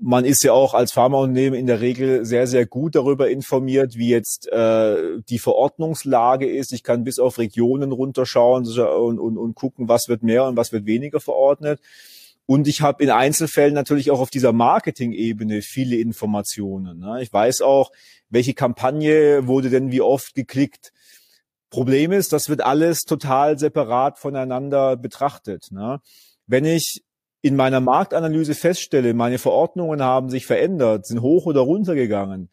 Man 0.02 0.26
ist 0.26 0.44
ja 0.44 0.52
auch 0.52 0.74
als 0.74 0.92
Pharmaunternehmen 0.92 1.58
in 1.58 1.66
der 1.66 1.80
Regel 1.80 2.26
sehr, 2.26 2.46
sehr 2.46 2.66
gut 2.66 2.96
darüber 2.96 3.30
informiert, 3.30 3.96
wie 3.96 4.10
jetzt 4.10 4.52
äh, 4.52 5.22
die 5.30 5.40
Verordnungslage 5.40 6.50
ist. 6.50 6.74
Ich 6.74 6.84
kann 6.84 7.06
bis 7.06 7.20
auf 7.20 7.40
Regionen 7.40 7.94
runterschauen 7.94 8.66
und, 8.68 9.20
und, 9.20 9.38
und 9.38 9.56
gucken, 9.56 9.88
was 9.88 10.10
wird 10.10 10.24
mehr 10.24 10.44
und 10.44 10.58
was 10.58 10.74
wird 10.74 10.86
weniger 10.86 11.22
verordnet. 11.22 11.80
Und 12.48 12.68
ich 12.68 12.82
habe 12.82 13.04
in 13.04 13.12
Einzelfällen 13.12 13.74
natürlich 13.74 14.10
auch 14.10 14.22
auf 14.22 14.30
dieser 14.30 14.54
Marketing-Ebene 14.54 15.62
viele 15.62 15.98
Informationen. 15.98 16.98
Ne? 16.98 17.22
Ich 17.22 17.32
weiß 17.32 17.62
auch, 17.62 17.92
welche 18.30 18.54
Kampagne 18.54 19.48
wurde 19.48 19.70
denn 19.70 19.92
wie 19.92 20.02
oft 20.02 20.34
geklickt. 20.34 20.94
Problem 21.70 22.14
ist, 22.14 22.32
das 22.32 22.48
wird 22.48 22.62
alles 22.62 23.04
total 23.04 23.60
separat 23.60 24.18
voneinander 24.18 24.96
betrachtet. 24.96 25.68
Ne? 25.72 26.00
Wenn 26.48 26.64
ich 26.64 27.04
in 27.42 27.58
meiner 27.58 27.82
Marktanalyse 27.82 28.56
feststelle, 28.56 29.14
meine 29.14 29.40
Verordnungen 29.40 30.02
haben 30.02 30.30
sich 30.30 30.46
verändert, 30.46 31.06
sind 31.06 31.22
hoch 31.22 31.46
oder 31.46 31.60
runter 31.60 31.96
gegangen, 31.96 32.50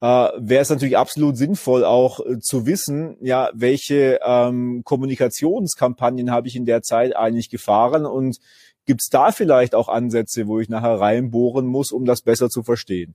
äh, 0.00 0.06
wäre 0.36 0.62
es 0.62 0.70
natürlich 0.70 0.98
absolut 0.98 1.36
sinnvoll, 1.36 1.84
auch 1.84 2.18
äh, 2.18 2.40
zu 2.40 2.66
wissen, 2.66 3.16
ja, 3.20 3.50
welche 3.54 4.18
ähm, 4.24 4.82
Kommunikationskampagnen 4.84 6.32
habe 6.32 6.48
ich 6.48 6.56
in 6.56 6.66
der 6.66 6.82
Zeit 6.82 7.16
eigentlich 7.16 7.48
gefahren 7.48 8.04
und 8.04 8.38
Gibt 8.86 9.02
es 9.02 9.08
da 9.08 9.32
vielleicht 9.32 9.74
auch 9.74 9.88
Ansätze, 9.88 10.46
wo 10.46 10.60
ich 10.60 10.68
nachher 10.68 11.00
reinbohren 11.00 11.66
muss, 11.66 11.90
um 11.90 12.04
das 12.04 12.22
besser 12.22 12.48
zu 12.48 12.62
verstehen? 12.62 13.14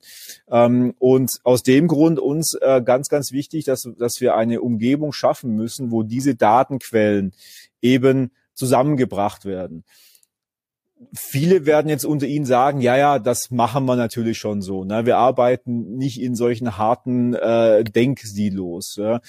Ähm, 0.50 0.94
und 1.00 1.40
aus 1.44 1.63
dem 1.63 1.88
Grund 1.88 2.20
uns 2.20 2.54
äh, 2.56 2.82
ganz, 2.84 3.08
ganz 3.08 3.32
wichtig, 3.32 3.66
dass, 3.66 3.90
dass 3.98 4.20
wir 4.20 4.36
eine 4.36 4.62
Umgebung 4.62 5.13
schaffen 5.13 5.56
müssen, 5.56 5.90
wo 5.92 6.04
diese 6.04 6.36
Datenquellen 6.36 7.32
eben 7.82 8.32
zusammengebracht 8.54 9.46
werden. 9.46 9.84
Viele 11.13 11.66
werden 11.66 11.90
jetzt 11.90 12.06
unter 12.06 12.28
Ihnen 12.28 12.46
sagen, 12.46 12.80
ja, 12.80 12.96
ja, 12.96 13.18
das 13.18 13.50
machen 13.50 13.86
wir 13.86 13.96
natürlich 13.96 14.38
schon 14.38 14.62
so. 14.62 14.84
Ne? 14.84 15.06
Wir 15.06 15.18
arbeiten 15.18 15.98
nicht 15.98 16.22
in 16.22 16.36
solchen 16.36 16.78
harten 16.78 17.34
äh, 17.34 17.84
Denksilos. 17.84 18.98
Ja? 18.98 19.20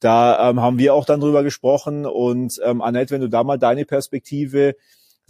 Da 0.00 0.50
ähm, 0.50 0.60
haben 0.60 0.78
wir 0.78 0.92
auch 0.92 1.04
dann 1.04 1.20
drüber 1.20 1.44
gesprochen. 1.44 2.04
Und 2.04 2.60
ähm, 2.64 2.82
Annette, 2.82 3.14
wenn 3.14 3.20
du 3.20 3.28
da 3.28 3.44
mal 3.44 3.58
deine 3.58 3.84
Perspektive 3.84 4.74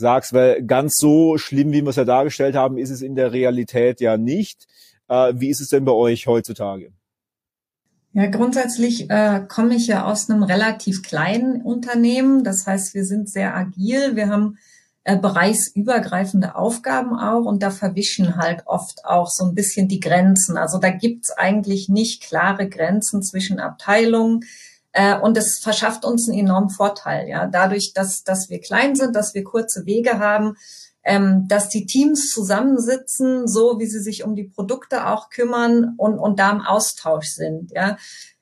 sagst, 0.01 0.33
weil 0.33 0.63
ganz 0.63 0.97
so 0.97 1.39
schlimm, 1.39 1.73
wie 1.73 1.83
wir 1.83 1.91
es 1.91 1.97
ja 1.97 2.05
dargestellt 2.05 2.57
haben, 2.57 2.79
ist 2.79 2.91
es 2.91 3.03
in 3.03 3.15
der 3.15 3.33
Realität 3.33 4.01
ja 4.01 4.17
nicht. 4.17 4.67
Äh, 5.09 5.35
wie 5.37 5.51
ist 5.51 5.61
es 5.61 5.69
denn 5.69 5.85
bei 5.85 5.93
euch 5.93 6.27
heutzutage? 6.27 6.93
Ja, 8.13 8.27
grundsätzlich 8.27 9.09
äh, 9.09 9.41
komme 9.47 9.77
ich 9.77 9.87
ja 9.87 10.05
aus 10.05 10.29
einem 10.29 10.43
relativ 10.43 11.03
kleinen 11.03 11.63
Unternehmen. 11.63 12.43
Das 12.43 12.67
heißt, 12.67 12.95
wir 12.95 13.05
sind 13.05 13.31
sehr 13.31 13.57
agil. 13.57 14.17
Wir 14.17 14.29
haben 14.29 14.59
äh, 15.05 15.17
bereichsübergreifende 15.17 16.57
Aufgaben 16.57 17.17
auch 17.17 17.45
und 17.45 17.63
da 17.63 17.71
verwischen 17.71 18.37
halt 18.37 18.65
oft 18.67 19.05
auch 19.05 19.29
so 19.29 19.45
ein 19.45 19.55
bisschen 19.55 19.89
die 19.89 20.01
Grenzen. 20.01 20.57
Also 20.57 20.79
da 20.79 20.91
gibt's 20.91 21.31
eigentlich 21.31 21.89
nicht 21.89 22.23
klare 22.23 22.69
Grenzen 22.69 23.23
zwischen 23.23 23.61
Abteilungen. 23.61 24.41
Äh, 24.93 25.19
und 25.19 25.37
es 25.37 25.59
verschafft 25.59 26.05
uns 26.05 26.29
einen 26.29 26.39
enormen 26.39 26.71
Vorteil, 26.71 27.29
ja. 27.29 27.47
Dadurch, 27.47 27.93
dass, 27.95 28.25
dass 28.25 28.51
wir 28.51 28.61
klein 28.61 28.97
sind, 28.97 29.15
dass 29.15 29.35
wir 29.35 29.45
kurze 29.45 29.87
Wege 29.87 30.19
haben, 30.19 30.57
ähm, 31.03 31.47
dass 31.49 31.69
die 31.69 31.87
Teams 31.87 32.31
zusammensitzen, 32.31 33.47
so 33.49 33.79
wie 33.79 33.87
sie 33.87 34.01
sich 34.01 34.25
um 34.25 34.35
die 34.35 34.45
Produkte 34.45 35.07
auch 35.07 35.31
kümmern 35.31 35.95
und, 35.97 36.19
und 36.19 36.39
da 36.39 36.51
im 36.51 36.61
Austausch 36.61 37.29
sind, 37.29 37.71
ja. 37.73 37.97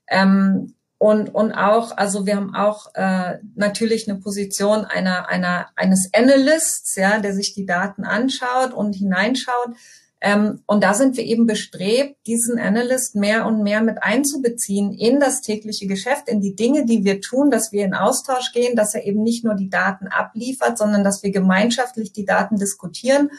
Ähm, 0.09 0.75
und, 0.99 1.33
und 1.33 1.53
auch, 1.53 1.97
also 1.97 2.27
wir 2.27 2.35
haben 2.35 2.57
auch 2.57 2.93
äh, 2.95 3.39
natürlich 3.55 4.09
eine 4.09 4.19
Position 4.19 4.85
einer, 4.85 5.29
einer, 5.29 5.69
eines 5.77 6.11
Analysts, 6.13 6.97
ja, 6.97 7.21
der 7.21 7.35
sich 7.35 7.55
die 7.55 7.67
Daten 7.67 8.05
anschaut 8.05 8.73
und 8.75 8.95
hineinschaut. 8.95 9.77
Ähm, 10.21 10.63
und 10.67 10.83
da 10.83 10.95
sind 10.95 11.17
wir 11.17 11.25
eben 11.25 11.47
bestrebt, 11.47 12.17
diesen 12.27 12.59
Analyst 12.59 13.15
mehr 13.15 13.47
und 13.47 13.63
mehr 13.63 13.83
mit 13.83 14.03
einzubeziehen 14.03 14.93
in 14.93 15.21
das 15.21 15.43
tägliche 15.43 15.87
Geschäft, 15.87 16.29
in 16.29 16.41
die 16.41 16.57
Dinge, 16.57 16.85
die 16.85 17.05
wir 17.05 17.21
tun, 17.21 17.51
dass 17.51 17.71
wir 17.71 17.85
in 17.85 17.95
Austausch 17.95 18.53
gehen, 18.53 18.75
dass 18.75 18.95
er 18.95 19.05
eben 19.05 19.23
nicht 19.23 19.45
nur 19.45 19.55
die 19.55 19.71
Daten 19.71 20.09
abliefert, 20.09 20.77
sondern 20.77 21.05
dass 21.05 21.23
wir 21.23 21.31
gemeinschaftlich 21.31 22.13
die 22.13 22.25
Daten 22.25 22.57
diskutieren. 22.57 23.31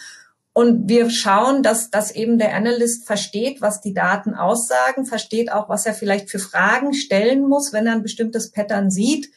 Und 0.54 0.90
wir 0.90 1.10
schauen, 1.10 1.64
dass, 1.64 1.90
dass 1.90 2.12
eben 2.12 2.38
der 2.38 2.56
Analyst 2.56 3.06
versteht, 3.06 3.62
was 3.62 3.82
die 3.82 3.94
Daten 3.94 4.34
aussagen, 4.34 5.06
versteht 5.06 5.52
auch, 5.52 5.70
was 5.70 5.86
er 5.86 5.94
vielleicht 5.94 6.30
für 6.30 6.40
Fragen 6.40 6.94
stellen 6.94 7.48
muss, 7.48 7.74
wenn 7.74 7.88
er 7.88 7.94
ein 7.94 8.04
bestimmtes 8.04 8.52
Pattern 8.52 8.90
sieht, 8.90 9.30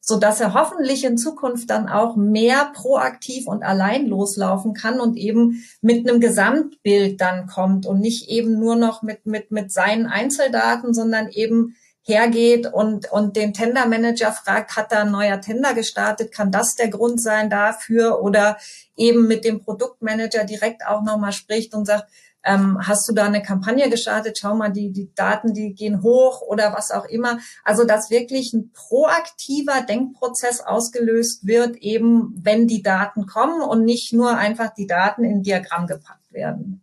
so 0.00 0.16
dass 0.16 0.40
er 0.40 0.54
hoffentlich 0.54 1.04
in 1.04 1.18
Zukunft 1.18 1.70
dann 1.70 1.88
auch 1.88 2.16
mehr 2.16 2.72
proaktiv 2.74 3.46
und 3.46 3.62
allein 3.62 4.06
loslaufen 4.06 4.74
kann 4.74 4.98
und 4.98 5.16
eben 5.16 5.64
mit 5.82 6.08
einem 6.08 6.20
Gesamtbild 6.20 7.20
dann 7.20 7.46
kommt 7.46 7.86
und 7.86 8.00
nicht 8.00 8.28
eben 8.28 8.58
nur 8.58 8.76
noch 8.76 9.02
mit, 9.02 9.26
mit, 9.26 9.50
mit 9.50 9.70
seinen 9.70 10.06
Einzeldaten, 10.06 10.94
sondern 10.94 11.28
eben 11.28 11.76
hergeht 12.02 12.66
und, 12.66 13.10
und 13.12 13.36
den 13.36 13.52
Tendermanager 13.52 14.32
fragt, 14.32 14.76
hat 14.76 14.90
da 14.90 15.02
ein 15.02 15.10
neuer 15.10 15.40
Tender 15.40 15.74
gestartet? 15.74 16.32
Kann 16.32 16.50
das 16.50 16.74
der 16.74 16.88
Grund 16.88 17.20
sein 17.20 17.50
dafür? 17.50 18.22
Oder 18.22 18.56
eben 18.96 19.28
mit 19.28 19.44
dem 19.44 19.62
Produktmanager 19.62 20.44
direkt 20.44 20.86
auch 20.86 21.02
nochmal 21.02 21.32
spricht 21.32 21.74
und 21.74 21.86
sagt, 21.86 22.10
ähm, 22.44 22.78
hast 22.86 23.08
du 23.08 23.12
da 23.12 23.26
eine 23.26 23.42
Kampagne 23.42 23.90
gestartet? 23.90 24.38
Schau 24.38 24.54
mal, 24.54 24.70
die, 24.70 24.90
die 24.90 25.12
Daten, 25.14 25.52
die 25.52 25.74
gehen 25.74 26.02
hoch 26.02 26.42
oder 26.42 26.72
was 26.72 26.90
auch 26.90 27.04
immer. 27.04 27.38
Also, 27.64 27.84
dass 27.84 28.10
wirklich 28.10 28.52
ein 28.52 28.72
proaktiver 28.72 29.82
Denkprozess 29.82 30.60
ausgelöst 30.60 31.46
wird, 31.46 31.76
eben 31.76 32.34
wenn 32.42 32.66
die 32.66 32.82
Daten 32.82 33.26
kommen 33.26 33.60
und 33.62 33.84
nicht 33.84 34.12
nur 34.12 34.36
einfach 34.36 34.72
die 34.74 34.86
Daten 34.86 35.24
in 35.24 35.42
Diagramm 35.42 35.86
gepackt 35.86 36.32
werden. 36.32 36.82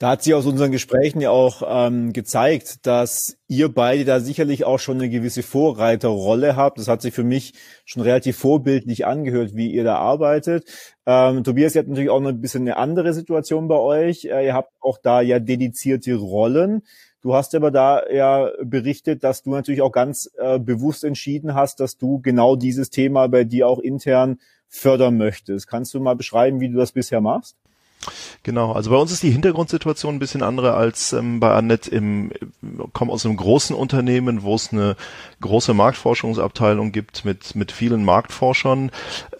Da 0.00 0.10
hat 0.10 0.22
sie 0.22 0.32
aus 0.34 0.46
unseren 0.46 0.70
Gesprächen 0.70 1.20
ja 1.20 1.30
auch 1.30 1.62
ähm, 1.66 2.12
gezeigt, 2.12 2.86
dass 2.86 3.36
ihr 3.48 3.68
beide 3.68 4.04
da 4.04 4.20
sicherlich 4.20 4.64
auch 4.64 4.78
schon 4.78 4.98
eine 4.98 5.10
gewisse 5.10 5.42
Vorreiterrolle 5.42 6.54
habt. 6.54 6.78
Das 6.78 6.86
hat 6.86 7.02
sich 7.02 7.12
für 7.12 7.24
mich 7.24 7.54
schon 7.84 8.02
relativ 8.02 8.38
vorbildlich 8.38 9.06
angehört, 9.06 9.56
wie 9.56 9.72
ihr 9.72 9.82
da 9.82 9.96
arbeitet. 9.96 10.68
Ähm, 11.04 11.42
Tobias, 11.42 11.74
ihr 11.74 11.80
habt 11.80 11.88
natürlich 11.88 12.10
auch 12.10 12.20
noch 12.20 12.28
ein 12.28 12.40
bisschen 12.40 12.62
eine 12.62 12.76
andere 12.76 13.12
Situation 13.12 13.66
bei 13.66 13.74
euch. 13.74 14.26
Äh, 14.26 14.46
ihr 14.46 14.54
habt 14.54 14.72
auch 14.78 14.98
da 15.02 15.20
ja 15.20 15.40
dedizierte 15.40 16.14
Rollen. 16.14 16.82
Du 17.20 17.34
hast 17.34 17.56
aber 17.56 17.72
da 17.72 18.08
ja 18.08 18.52
berichtet, 18.62 19.24
dass 19.24 19.42
du 19.42 19.50
natürlich 19.50 19.82
auch 19.82 19.90
ganz 19.90 20.30
äh, 20.38 20.60
bewusst 20.60 21.02
entschieden 21.02 21.54
hast, 21.54 21.80
dass 21.80 21.96
du 21.96 22.20
genau 22.20 22.54
dieses 22.54 22.90
Thema 22.90 23.26
bei 23.26 23.42
dir 23.42 23.66
auch 23.66 23.80
intern 23.80 24.38
fördern 24.68 25.16
möchtest. 25.16 25.66
Kannst 25.66 25.92
du 25.92 25.98
mal 25.98 26.14
beschreiben, 26.14 26.60
wie 26.60 26.68
du 26.68 26.76
das 26.76 26.92
bisher 26.92 27.20
machst? 27.20 27.56
Genau, 28.42 28.72
also 28.72 28.90
bei 28.90 28.96
uns 28.96 29.10
ist 29.10 29.22
die 29.22 29.30
Hintergrundsituation 29.30 30.14
ein 30.14 30.18
bisschen 30.18 30.42
andere 30.42 30.74
als 30.74 31.12
ähm, 31.12 31.40
bei 31.40 31.52
Annette 31.52 31.90
im, 31.90 32.30
komme 32.92 33.12
aus 33.12 33.26
einem 33.26 33.36
großen 33.36 33.74
Unternehmen, 33.74 34.42
wo 34.42 34.54
es 34.54 34.72
eine 34.72 34.96
große 35.40 35.74
Marktforschungsabteilung 35.74 36.92
gibt 36.92 37.24
mit, 37.24 37.54
mit 37.54 37.72
vielen 37.72 38.04
Marktforschern, 38.04 38.90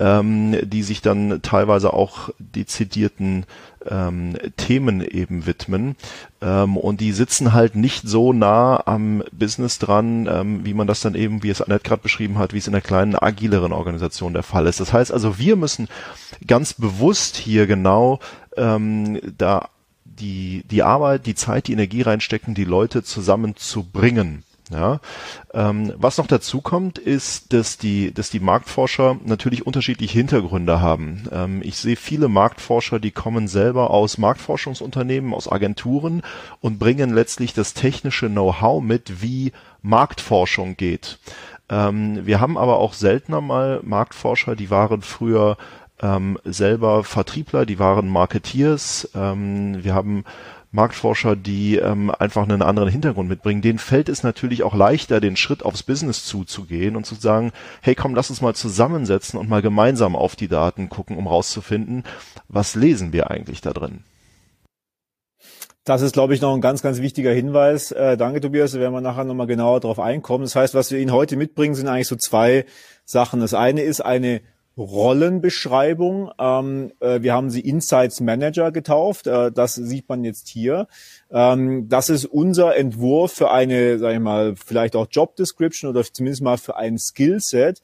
ähm, 0.00 0.56
die 0.62 0.82
sich 0.82 1.00
dann 1.00 1.40
teilweise 1.42 1.92
auch 1.92 2.30
dezidierten 2.38 3.46
ähm, 3.86 4.36
Themen 4.56 5.00
eben 5.00 5.46
widmen. 5.46 5.96
Ähm, 6.40 6.76
und 6.76 7.00
die 7.00 7.12
sitzen 7.12 7.52
halt 7.52 7.74
nicht 7.76 8.08
so 8.08 8.32
nah 8.32 8.82
am 8.86 9.22
Business 9.32 9.78
dran, 9.78 10.28
ähm, 10.30 10.64
wie 10.64 10.74
man 10.74 10.86
das 10.86 11.00
dann 11.00 11.14
eben, 11.14 11.42
wie 11.42 11.50
es 11.50 11.62
Annette 11.62 11.84
gerade 11.84 12.02
beschrieben 12.02 12.38
hat, 12.38 12.52
wie 12.52 12.58
es 12.58 12.66
in 12.66 12.72
der 12.72 12.82
kleinen, 12.82 13.14
agileren 13.14 13.72
Organisation 13.72 14.32
der 14.32 14.42
Fall 14.42 14.66
ist. 14.66 14.80
Das 14.80 14.92
heißt 14.92 15.12
also, 15.12 15.38
wir 15.38 15.56
müssen 15.56 15.88
ganz 16.46 16.74
bewusst 16.74 17.36
hier 17.36 17.66
genau 17.66 18.20
ähm, 18.56 19.20
da 19.36 19.68
die, 20.04 20.64
die 20.70 20.82
Arbeit, 20.82 21.26
die 21.26 21.34
Zeit, 21.34 21.68
die 21.68 21.72
Energie 21.72 22.02
reinstecken, 22.02 22.54
die 22.54 22.64
Leute 22.64 23.02
zusammenzubringen. 23.02 24.44
Ja, 24.70 25.00
ähm, 25.54 25.94
was 25.96 26.18
noch 26.18 26.26
dazu 26.26 26.60
kommt, 26.60 26.98
ist, 26.98 27.54
dass 27.54 27.78
die, 27.78 28.12
dass 28.12 28.28
die 28.28 28.40
Marktforscher 28.40 29.16
natürlich 29.24 29.66
unterschiedliche 29.66 30.18
Hintergründe 30.18 30.82
haben. 30.82 31.26
Ähm, 31.32 31.62
ich 31.64 31.78
sehe 31.78 31.96
viele 31.96 32.28
Marktforscher, 32.28 33.00
die 33.00 33.10
kommen 33.10 33.48
selber 33.48 33.90
aus 33.90 34.18
Marktforschungsunternehmen, 34.18 35.32
aus 35.32 35.50
Agenturen 35.50 36.22
und 36.60 36.78
bringen 36.78 37.14
letztlich 37.14 37.54
das 37.54 37.72
technische 37.72 38.28
Know-how 38.28 38.82
mit, 38.82 39.22
wie 39.22 39.52
Marktforschung 39.80 40.76
geht. 40.76 41.18
Ähm, 41.70 42.26
wir 42.26 42.40
haben 42.40 42.58
aber 42.58 42.78
auch 42.78 42.92
seltener 42.92 43.40
mal 43.40 43.80
Marktforscher, 43.82 44.54
die 44.54 44.70
waren 44.70 45.00
früher 45.00 45.56
ähm, 46.00 46.38
selber 46.44 47.04
Vertriebler, 47.04 47.66
die 47.66 47.78
waren 47.78 48.08
Marketeers. 48.08 49.10
Ähm, 49.14 49.82
wir 49.82 49.94
haben 49.94 50.24
Marktforscher, 50.70 51.34
die 51.34 51.76
ähm, 51.76 52.10
einfach 52.10 52.42
einen 52.42 52.62
anderen 52.62 52.90
Hintergrund 52.90 53.28
mitbringen, 53.28 53.62
denen 53.62 53.78
fällt 53.78 54.08
es 54.08 54.22
natürlich 54.22 54.62
auch 54.62 54.74
leichter, 54.74 55.20
den 55.20 55.36
Schritt 55.36 55.64
aufs 55.64 55.82
Business 55.82 56.24
zuzugehen 56.24 56.94
und 56.94 57.04
zu 57.04 57.14
sagen, 57.14 57.52
hey 57.80 57.94
komm, 57.94 58.14
lass 58.14 58.30
uns 58.30 58.42
mal 58.42 58.54
zusammensetzen 58.54 59.38
und 59.38 59.48
mal 59.48 59.62
gemeinsam 59.62 60.14
auf 60.14 60.36
die 60.36 60.48
Daten 60.48 60.88
gucken, 60.88 61.16
um 61.16 61.26
rauszufinden, 61.26 62.04
was 62.48 62.74
lesen 62.74 63.12
wir 63.12 63.30
eigentlich 63.30 63.60
da 63.60 63.72
drin. 63.72 64.04
Das 65.84 66.02
ist, 66.02 66.12
glaube 66.12 66.34
ich, 66.34 66.42
noch 66.42 66.54
ein 66.54 66.60
ganz, 66.60 66.82
ganz 66.82 67.00
wichtiger 67.00 67.32
Hinweis. 67.32 67.92
Äh, 67.92 68.18
danke, 68.18 68.42
Tobias. 68.42 68.72
Da 68.72 68.78
werden 68.78 68.92
wir 68.92 69.00
nachher 69.00 69.24
nochmal 69.24 69.46
genauer 69.46 69.80
drauf 69.80 69.98
einkommen. 69.98 70.44
Das 70.44 70.54
heißt, 70.54 70.74
was 70.74 70.90
wir 70.90 70.98
Ihnen 70.98 71.12
heute 71.12 71.36
mitbringen, 71.36 71.74
sind 71.74 71.88
eigentlich 71.88 72.08
so 72.08 72.16
zwei 72.16 72.66
Sachen. 73.06 73.40
Das 73.40 73.54
eine 73.54 73.80
ist 73.80 74.02
eine 74.02 74.42
Rollenbeschreibung. 74.78 76.30
Ähm, 76.38 76.92
äh, 77.00 77.20
wir 77.22 77.34
haben 77.34 77.50
sie 77.50 77.60
Insights 77.60 78.20
Manager 78.20 78.72
getauft. 78.72 79.26
Äh, 79.26 79.52
das 79.52 79.74
sieht 79.74 80.08
man 80.08 80.24
jetzt 80.24 80.48
hier. 80.48 80.86
Ähm, 81.30 81.88
das 81.88 82.08
ist 82.08 82.24
unser 82.24 82.76
Entwurf 82.76 83.32
für 83.32 83.50
eine, 83.50 83.98
sag 83.98 84.14
ich 84.14 84.20
mal, 84.20 84.54
vielleicht 84.56 84.96
auch 84.96 85.06
Job 85.10 85.36
Description 85.36 85.90
oder 85.90 86.04
zumindest 86.04 86.42
mal 86.42 86.58
für 86.58 86.76
ein 86.76 86.98
Skillset. 86.98 87.82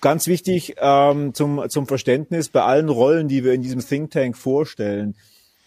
Ganz 0.00 0.26
wichtig 0.26 0.74
ähm, 0.78 1.32
zum, 1.32 1.64
zum 1.68 1.86
Verständnis 1.86 2.50
bei 2.50 2.62
allen 2.62 2.90
Rollen, 2.90 3.26
die 3.26 3.42
wir 3.42 3.54
in 3.54 3.62
diesem 3.62 3.80
Think 3.80 4.10
Tank 4.10 4.36
vorstellen. 4.36 5.14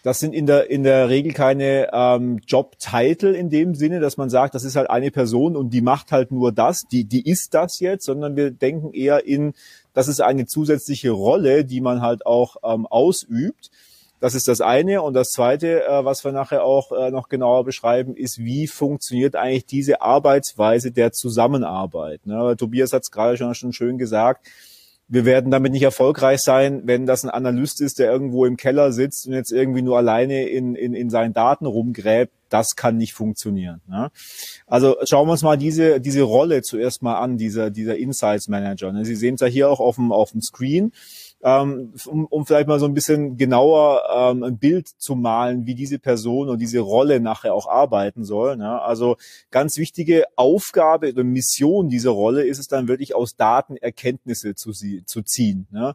Das 0.04 0.20
sind 0.20 0.32
in 0.32 0.46
der, 0.46 0.70
in 0.70 0.84
der 0.84 1.08
Regel 1.08 1.32
keine 1.32 1.88
ähm, 1.92 2.38
Job-Title 2.46 3.36
in 3.36 3.50
dem 3.50 3.74
Sinne, 3.74 3.98
dass 3.98 4.16
man 4.16 4.30
sagt, 4.30 4.54
das 4.54 4.62
ist 4.62 4.76
halt 4.76 4.88
eine 4.88 5.10
Person 5.10 5.56
und 5.56 5.70
die 5.70 5.80
macht 5.80 6.12
halt 6.12 6.30
nur 6.30 6.52
das, 6.52 6.82
die, 6.90 7.04
die 7.04 7.28
ist 7.28 7.52
das 7.52 7.80
jetzt, 7.80 8.04
sondern 8.04 8.36
wir 8.36 8.52
denken 8.52 8.94
eher 8.94 9.26
in 9.26 9.54
das 9.94 10.08
ist 10.08 10.20
eine 10.20 10.46
zusätzliche 10.46 11.10
Rolle, 11.10 11.64
die 11.64 11.80
man 11.80 12.02
halt 12.02 12.26
auch 12.26 12.56
ähm, 12.62 12.86
ausübt. 12.86 13.70
Das 14.20 14.34
ist 14.34 14.48
das 14.48 14.60
eine. 14.60 15.02
Und 15.02 15.14
das 15.14 15.30
zweite, 15.30 15.84
äh, 15.84 16.04
was 16.04 16.24
wir 16.24 16.32
nachher 16.32 16.64
auch 16.64 16.92
äh, 16.92 17.10
noch 17.10 17.28
genauer 17.28 17.64
beschreiben, 17.64 18.16
ist, 18.16 18.38
wie 18.38 18.66
funktioniert 18.66 19.36
eigentlich 19.36 19.66
diese 19.66 20.02
Arbeitsweise 20.02 20.90
der 20.90 21.12
Zusammenarbeit. 21.12 22.26
Ne? 22.26 22.56
Tobias 22.56 22.92
hat 22.92 23.02
es 23.02 23.10
gerade 23.10 23.36
schon, 23.36 23.54
schon 23.54 23.72
schön 23.72 23.98
gesagt 23.98 24.46
wir 25.08 25.24
werden 25.24 25.50
damit 25.50 25.72
nicht 25.72 25.82
erfolgreich 25.82 26.40
sein, 26.42 26.82
wenn 26.84 27.06
das 27.06 27.24
ein 27.24 27.30
Analyst 27.30 27.80
ist, 27.80 27.98
der 27.98 28.12
irgendwo 28.12 28.44
im 28.44 28.58
Keller 28.58 28.92
sitzt 28.92 29.26
und 29.26 29.32
jetzt 29.32 29.50
irgendwie 29.50 29.80
nur 29.80 29.96
alleine 29.96 30.46
in, 30.48 30.74
in, 30.74 30.92
in 30.92 31.08
seinen 31.08 31.32
Daten 31.32 31.64
rumgräbt. 31.64 32.32
Das 32.50 32.76
kann 32.76 32.96
nicht 32.98 33.14
funktionieren. 33.14 33.80
Ne? 33.88 34.10
Also 34.66 34.96
schauen 35.04 35.26
wir 35.26 35.32
uns 35.32 35.42
mal 35.42 35.56
diese, 35.56 36.00
diese 36.00 36.22
Rolle 36.22 36.62
zuerst 36.62 37.02
mal 37.02 37.18
an, 37.18 37.38
dieser, 37.38 37.70
dieser 37.70 37.96
Insights 37.96 38.48
Manager. 38.48 38.92
Ne? 38.92 39.04
Sie 39.04 39.16
sehen 39.16 39.34
es 39.34 39.40
ja 39.40 39.46
hier 39.46 39.70
auch 39.70 39.80
auf 39.80 39.96
dem, 39.96 40.12
auf 40.12 40.32
dem 40.32 40.42
Screen 40.42 40.92
ähm, 41.42 41.94
um, 42.06 42.26
um 42.26 42.46
vielleicht 42.46 42.66
mal 42.66 42.80
so 42.80 42.86
ein 42.86 42.94
bisschen 42.94 43.36
genauer 43.36 44.02
ähm, 44.12 44.42
ein 44.42 44.58
Bild 44.58 44.88
zu 44.88 45.14
malen, 45.14 45.66
wie 45.66 45.74
diese 45.74 45.98
Person 45.98 46.48
und 46.48 46.58
diese 46.58 46.80
Rolle 46.80 47.20
nachher 47.20 47.54
auch 47.54 47.68
arbeiten 47.68 48.24
soll. 48.24 48.56
Ne? 48.56 48.80
Also 48.82 49.16
ganz 49.50 49.76
wichtige 49.76 50.24
Aufgabe 50.34 51.10
oder 51.10 51.22
Mission 51.22 51.88
dieser 51.88 52.10
Rolle 52.10 52.44
ist 52.44 52.58
es 52.58 52.66
dann 52.66 52.88
wirklich 52.88 53.14
aus 53.14 53.36
Daten 53.36 53.76
Erkenntnisse 53.76 54.56
zu, 54.56 54.72
zu 54.72 55.22
ziehen. 55.22 55.68
Ne? 55.70 55.94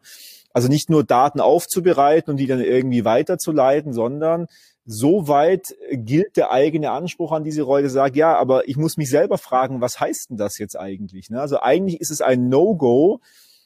Also 0.54 0.70
nicht 0.70 0.90
nur 0.90 1.04
Daten 1.04 1.42
aufzubereiten 1.42 2.32
und 2.32 2.38
die 2.38 2.48
dann 2.48 2.62
irgendwie 2.62 3.04
weiterzuleiten, 3.04 3.92
sondern 3.92 4.48
so 4.86 5.28
weit 5.28 5.76
gilt 5.92 6.38
der 6.38 6.52
eigene 6.52 6.92
Anspruch 6.92 7.32
an 7.32 7.44
diese 7.44 7.64
Rolle, 7.64 7.90
sagt, 7.90 8.16
ja, 8.16 8.38
aber 8.38 8.68
ich 8.68 8.78
muss 8.78 8.98
mich 8.98 9.10
selber 9.10 9.38
fragen, 9.38 9.82
was 9.82 10.00
heißt 10.00 10.30
denn 10.30 10.38
das 10.38 10.58
jetzt 10.58 10.78
eigentlich? 10.78 11.30
Ne? 11.30 11.40
Also 11.40 11.60
eigentlich 11.62 12.02
ist 12.02 12.12
es 12.12 12.22
ein 12.22 12.50
No-Go, 12.50 13.22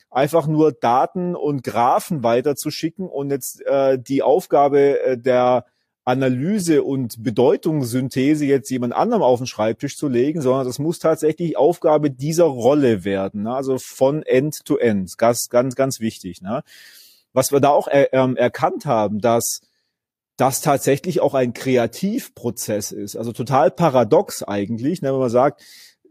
einfach 0.10 0.48
nur 0.48 0.72
Daten 0.72 1.36
und 1.36 1.64
Graphen 1.64 2.24
weiterzuschicken 2.24 3.08
und 3.08 3.30
jetzt 3.30 3.66
äh, 3.66 4.00
die 4.00 4.24
Aufgabe 4.24 5.00
äh, 5.02 5.18
der 5.18 5.66
Analyse 6.08 6.84
und 6.84 7.22
Bedeutungssynthese 7.22 8.46
jetzt 8.46 8.70
jemand 8.70 8.94
anderem 8.94 9.24
auf 9.24 9.40
den 9.40 9.46
Schreibtisch 9.46 9.98
zu 9.98 10.08
legen, 10.08 10.42
sondern 10.42 10.66
das 10.66 10.80
muss 10.80 11.00
tatsächlich 11.00 11.58
Aufgabe 11.58 12.12
dieser 12.12 12.46
Rolle 12.46 13.04
werden, 13.04 13.44
ne? 13.44 13.54
also 13.54 13.78
von 13.78 14.24
End 14.24 14.64
to 14.64 14.78
End, 14.78 15.18
ganz, 15.18 15.50
ganz, 15.50 15.76
ganz 15.76 16.00
wichtig. 16.00 16.42
Ne? 16.42 16.64
Was 17.34 17.52
wir 17.52 17.60
da 17.60 17.72
auch 17.72 17.90
er, 17.90 18.14
ähm, 18.14 18.38
erkannt 18.38 18.86
haben, 18.86 19.20
dass 19.20 19.60
das 20.38 20.62
tatsächlich 20.62 21.20
auch 21.20 21.34
ein 21.34 21.52
Kreativprozess 21.52 22.94
ist, 22.94 23.18
also 23.18 23.34
total 23.34 23.70
paradox 23.70 24.44
eigentlich, 24.44 25.02
ne? 25.02 25.12
wenn 25.12 25.20
man 25.20 25.30
sagt, 25.30 25.62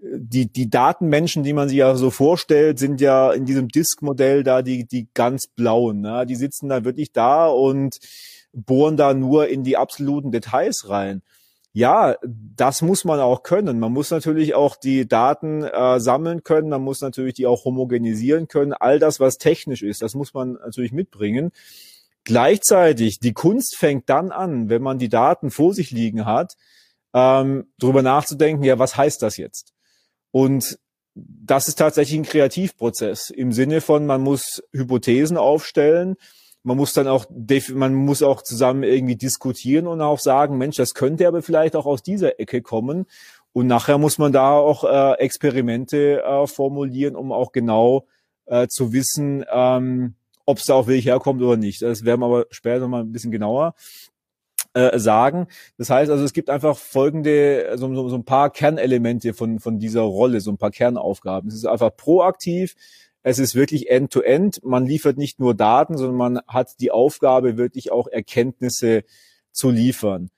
die, 0.02 0.50
die 0.52 0.70
Datenmenschen, 0.70 1.42
die 1.42 1.52
man 1.52 1.68
sich 1.68 1.78
ja 1.78 1.94
so 1.96 2.10
vorstellt, 2.10 2.78
sind 2.78 3.00
ja 3.00 3.32
in 3.32 3.44
diesem 3.44 3.68
Disk-Modell 3.68 4.42
da 4.42 4.62
die, 4.62 4.86
die 4.86 5.08
ganz 5.14 5.46
blauen. 5.46 6.00
Ne? 6.00 6.26
Die 6.26 6.36
sitzen 6.36 6.68
da 6.68 6.84
wirklich 6.84 7.12
da 7.12 7.46
und 7.46 7.98
bohren 8.52 8.96
da 8.96 9.14
nur 9.14 9.48
in 9.48 9.64
die 9.64 9.76
absoluten 9.76 10.32
Details 10.32 10.88
rein. 10.88 11.22
Ja, 11.72 12.16
das 12.22 12.80
muss 12.80 13.04
man 13.04 13.20
auch 13.20 13.42
können. 13.42 13.78
Man 13.78 13.92
muss 13.92 14.10
natürlich 14.10 14.54
auch 14.54 14.76
die 14.76 15.06
Daten 15.06 15.62
äh, 15.62 16.00
sammeln 16.00 16.42
können, 16.42 16.70
man 16.70 16.80
muss 16.80 17.02
natürlich 17.02 17.34
die 17.34 17.46
auch 17.46 17.66
homogenisieren 17.66 18.48
können. 18.48 18.72
All 18.72 18.98
das, 18.98 19.20
was 19.20 19.36
technisch 19.36 19.82
ist, 19.82 20.00
das 20.00 20.14
muss 20.14 20.32
man 20.32 20.54
natürlich 20.54 20.92
mitbringen. 20.92 21.52
Gleichzeitig, 22.24 23.20
die 23.20 23.34
Kunst 23.34 23.76
fängt 23.76 24.08
dann 24.08 24.32
an, 24.32 24.70
wenn 24.70 24.82
man 24.82 24.98
die 24.98 25.10
Daten 25.10 25.50
vor 25.50 25.74
sich 25.74 25.90
liegen 25.90 26.24
hat, 26.24 26.56
ähm, 27.12 27.66
darüber 27.78 28.02
nachzudenken, 28.02 28.64
ja, 28.64 28.78
was 28.78 28.96
heißt 28.96 29.22
das 29.22 29.36
jetzt? 29.36 29.75
Und 30.30 30.78
das 31.14 31.68
ist 31.68 31.78
tatsächlich 31.78 32.18
ein 32.18 32.24
Kreativprozess 32.24 33.30
im 33.30 33.52
Sinne 33.52 33.80
von, 33.80 34.06
man 34.06 34.20
muss 34.20 34.62
Hypothesen 34.72 35.36
aufstellen, 35.38 36.16
man 36.62 36.76
muss 36.76 36.92
dann 36.92 37.06
auch, 37.06 37.26
man 37.74 37.94
muss 37.94 38.22
auch 38.22 38.42
zusammen 38.42 38.82
irgendwie 38.82 39.16
diskutieren 39.16 39.86
und 39.86 40.00
auch 40.00 40.18
sagen, 40.18 40.58
Mensch, 40.58 40.76
das 40.76 40.94
könnte 40.94 41.28
aber 41.28 41.40
vielleicht 41.40 41.76
auch 41.76 41.86
aus 41.86 42.02
dieser 42.02 42.40
Ecke 42.40 42.60
kommen. 42.60 43.06
Und 43.52 43.68
nachher 43.68 43.98
muss 43.98 44.18
man 44.18 44.32
da 44.32 44.50
auch 44.50 44.84
äh, 44.84 45.12
Experimente 45.20 46.22
äh, 46.22 46.46
formulieren, 46.46 47.16
um 47.16 47.32
auch 47.32 47.52
genau 47.52 48.06
äh, 48.46 48.66
zu 48.66 48.92
wissen, 48.92 49.44
ähm, 49.50 50.14
ob 50.44 50.58
es 50.58 50.64
da 50.64 50.74
auch 50.74 50.88
wirklich 50.88 51.06
herkommt 51.06 51.40
oder 51.40 51.56
nicht. 51.56 51.82
Das 51.82 52.04
werden 52.04 52.20
wir 52.20 52.26
aber 52.26 52.46
später 52.50 52.80
noch 52.80 52.88
mal 52.88 53.02
ein 53.02 53.12
bisschen 53.12 53.30
genauer 53.30 53.74
äh, 54.76 54.98
sagen. 54.98 55.46
Das 55.78 55.88
heißt 55.88 56.10
also, 56.10 56.22
es 56.22 56.34
gibt 56.34 56.50
einfach 56.50 56.76
folgende, 56.76 57.72
so, 57.76 57.92
so, 57.94 58.10
so 58.10 58.16
ein 58.16 58.24
paar 58.24 58.50
Kernelemente 58.50 59.32
von, 59.32 59.58
von 59.58 59.78
dieser 59.78 60.02
Rolle, 60.02 60.42
so 60.42 60.50
ein 60.50 60.58
paar 60.58 60.70
Kernaufgaben. 60.70 61.48
Es 61.48 61.54
ist 61.54 61.64
einfach 61.64 61.96
proaktiv, 61.96 62.74
es 63.22 63.38
ist 63.38 63.54
wirklich 63.54 63.88
end-to-end. 63.88 64.58
-End. 64.58 64.68
Man 64.68 64.84
liefert 64.84 65.16
nicht 65.16 65.40
nur 65.40 65.54
Daten, 65.54 65.96
sondern 65.96 66.16
man 66.16 66.40
hat 66.46 66.78
die 66.80 66.90
Aufgabe, 66.90 67.56
wirklich 67.56 67.90
auch 67.90 68.06
Erkenntnisse 68.06 69.04
zu 69.50 69.70
liefern. 69.70 70.28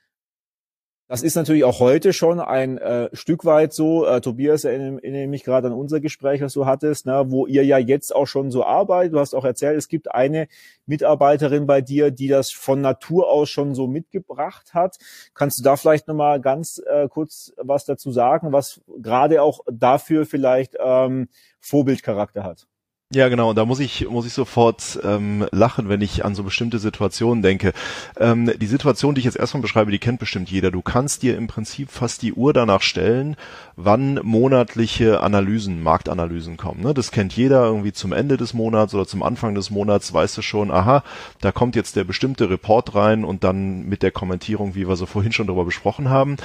Das 1.09 1.23
ist 1.23 1.37
natürlich 1.37 1.65
auch 1.65 1.81
heute 1.81 2.12
schon 2.12 2.38
ein 2.38 2.77
äh, 2.77 3.09
Stück 3.15 3.47
weit 3.47 3.73
so. 3.73 4.05
Äh, 4.05 4.21
Tobias, 4.21 4.65
erinnere, 4.65 5.27
mich 5.27 5.43
gerade 5.43 5.69
an 5.69 5.73
unser 5.73 6.00
Gespräch, 6.00 6.43
was 6.43 6.53
du 6.53 6.67
hattest, 6.67 7.07
ne, 7.07 7.25
wo 7.29 7.47
ihr 7.47 7.65
ja 7.65 7.79
jetzt 7.79 8.15
auch 8.15 8.27
schon 8.27 8.50
so 8.50 8.62
arbeitet. 8.62 9.15
Du 9.15 9.19
hast 9.19 9.35
auch 9.35 9.47
erzählt, 9.47 9.79
es 9.79 9.88
gibt 9.88 10.15
eine 10.15 10.49
Mitarbeiterin 10.85 11.67
bei 11.67 11.81
dir, 11.81 12.11
die 12.11 12.29
das 12.29 12.50
von 12.50 12.83
Natur 12.83 13.31
aus 13.31 13.49
schon 13.49 13.75
so 13.75 13.87
mitgebracht 13.87 14.75
hat. 14.75 14.99
Kannst 15.33 15.59
du 15.59 15.62
da 15.62 15.77
vielleicht 15.77 16.09
nochmal 16.09 16.43
ganz 16.43 16.79
äh, 16.87 17.09
kurz 17.09 17.55
was 17.57 17.87
dazu 17.87 18.12
sagen, 18.12 18.53
was 18.53 18.83
gerade 19.00 19.41
auch 19.41 19.61
dafür 19.73 20.27
vielleicht 20.27 20.77
ähm, 20.79 21.29
Vorbildcharakter 21.59 22.45
hat? 22.45 22.67
Ja, 23.15 23.31
genau. 23.31 23.49
Und 23.49 23.57
da 23.57 23.65
muss 23.65 23.81
ich 23.81 24.07
muss 24.11 24.27
ich 24.27 24.35
sofort 24.35 25.00
ähm, 25.03 25.47
lachen, 25.50 25.88
wenn 25.88 26.03
ich 26.03 26.27
an 26.27 26.35
so 26.35 26.43
bestimmte 26.43 26.79
Situationen 26.79 27.41
denke. 27.43 27.73
Ähm, 28.21 28.53
die 28.61 28.67
Situation, 28.67 29.15
die 29.15 29.21
ich 29.21 29.25
jetzt 29.25 29.38
erstmal 29.38 29.62
beschreibe, 29.62 29.91
die 29.91 29.99
kennt 29.99 30.21
bestimmt 30.21 30.50
jeder. 30.50 30.71
Du 30.71 30.83
kannst 30.83 31.23
dir 31.23 31.35
im 31.38 31.47
Prinzip 31.47 31.91
fast 31.91 32.21
die 32.21 32.35
Uhr 32.35 32.53
danach 32.53 32.83
stellen, 32.83 33.37
wann 33.77 34.21
monatliche 34.23 35.21
Analysen, 35.23 35.83
Marktanalysen 35.83 36.59
kommen. 36.59 36.83
Ne? 36.83 36.93
Das 36.93 37.11
kennt 37.11 37.35
jeder 37.35 37.65
irgendwie 37.65 37.95
zum 37.95 38.12
Ende 38.12 38.37
des 38.37 38.53
Monats 38.53 38.95
oder 38.95 39.07
zum 39.07 39.23
Anfang 39.23 39.55
des 39.55 39.71
Monats. 39.71 40.12
Weißt 40.12 40.37
du 40.37 40.43
schon, 40.43 40.71
aha, 40.71 41.03
da 41.41 41.50
kommt 41.50 41.77
jetzt 41.77 41.97
der 41.97 42.05
bestimmte 42.05 42.50
Report 42.50 42.95
rein 42.95 43.25
und 43.25 43.43
dann 43.43 43.88
mit 43.88 44.03
der 44.03 44.11
Kommentierung, 44.11 44.75
wie 44.75 44.87
wir 44.87 44.97
so 44.97 45.07
vorhin 45.07 45.33
schon 45.33 45.47
darüber 45.47 45.65
besprochen 45.65 46.11
haben. 46.11 46.37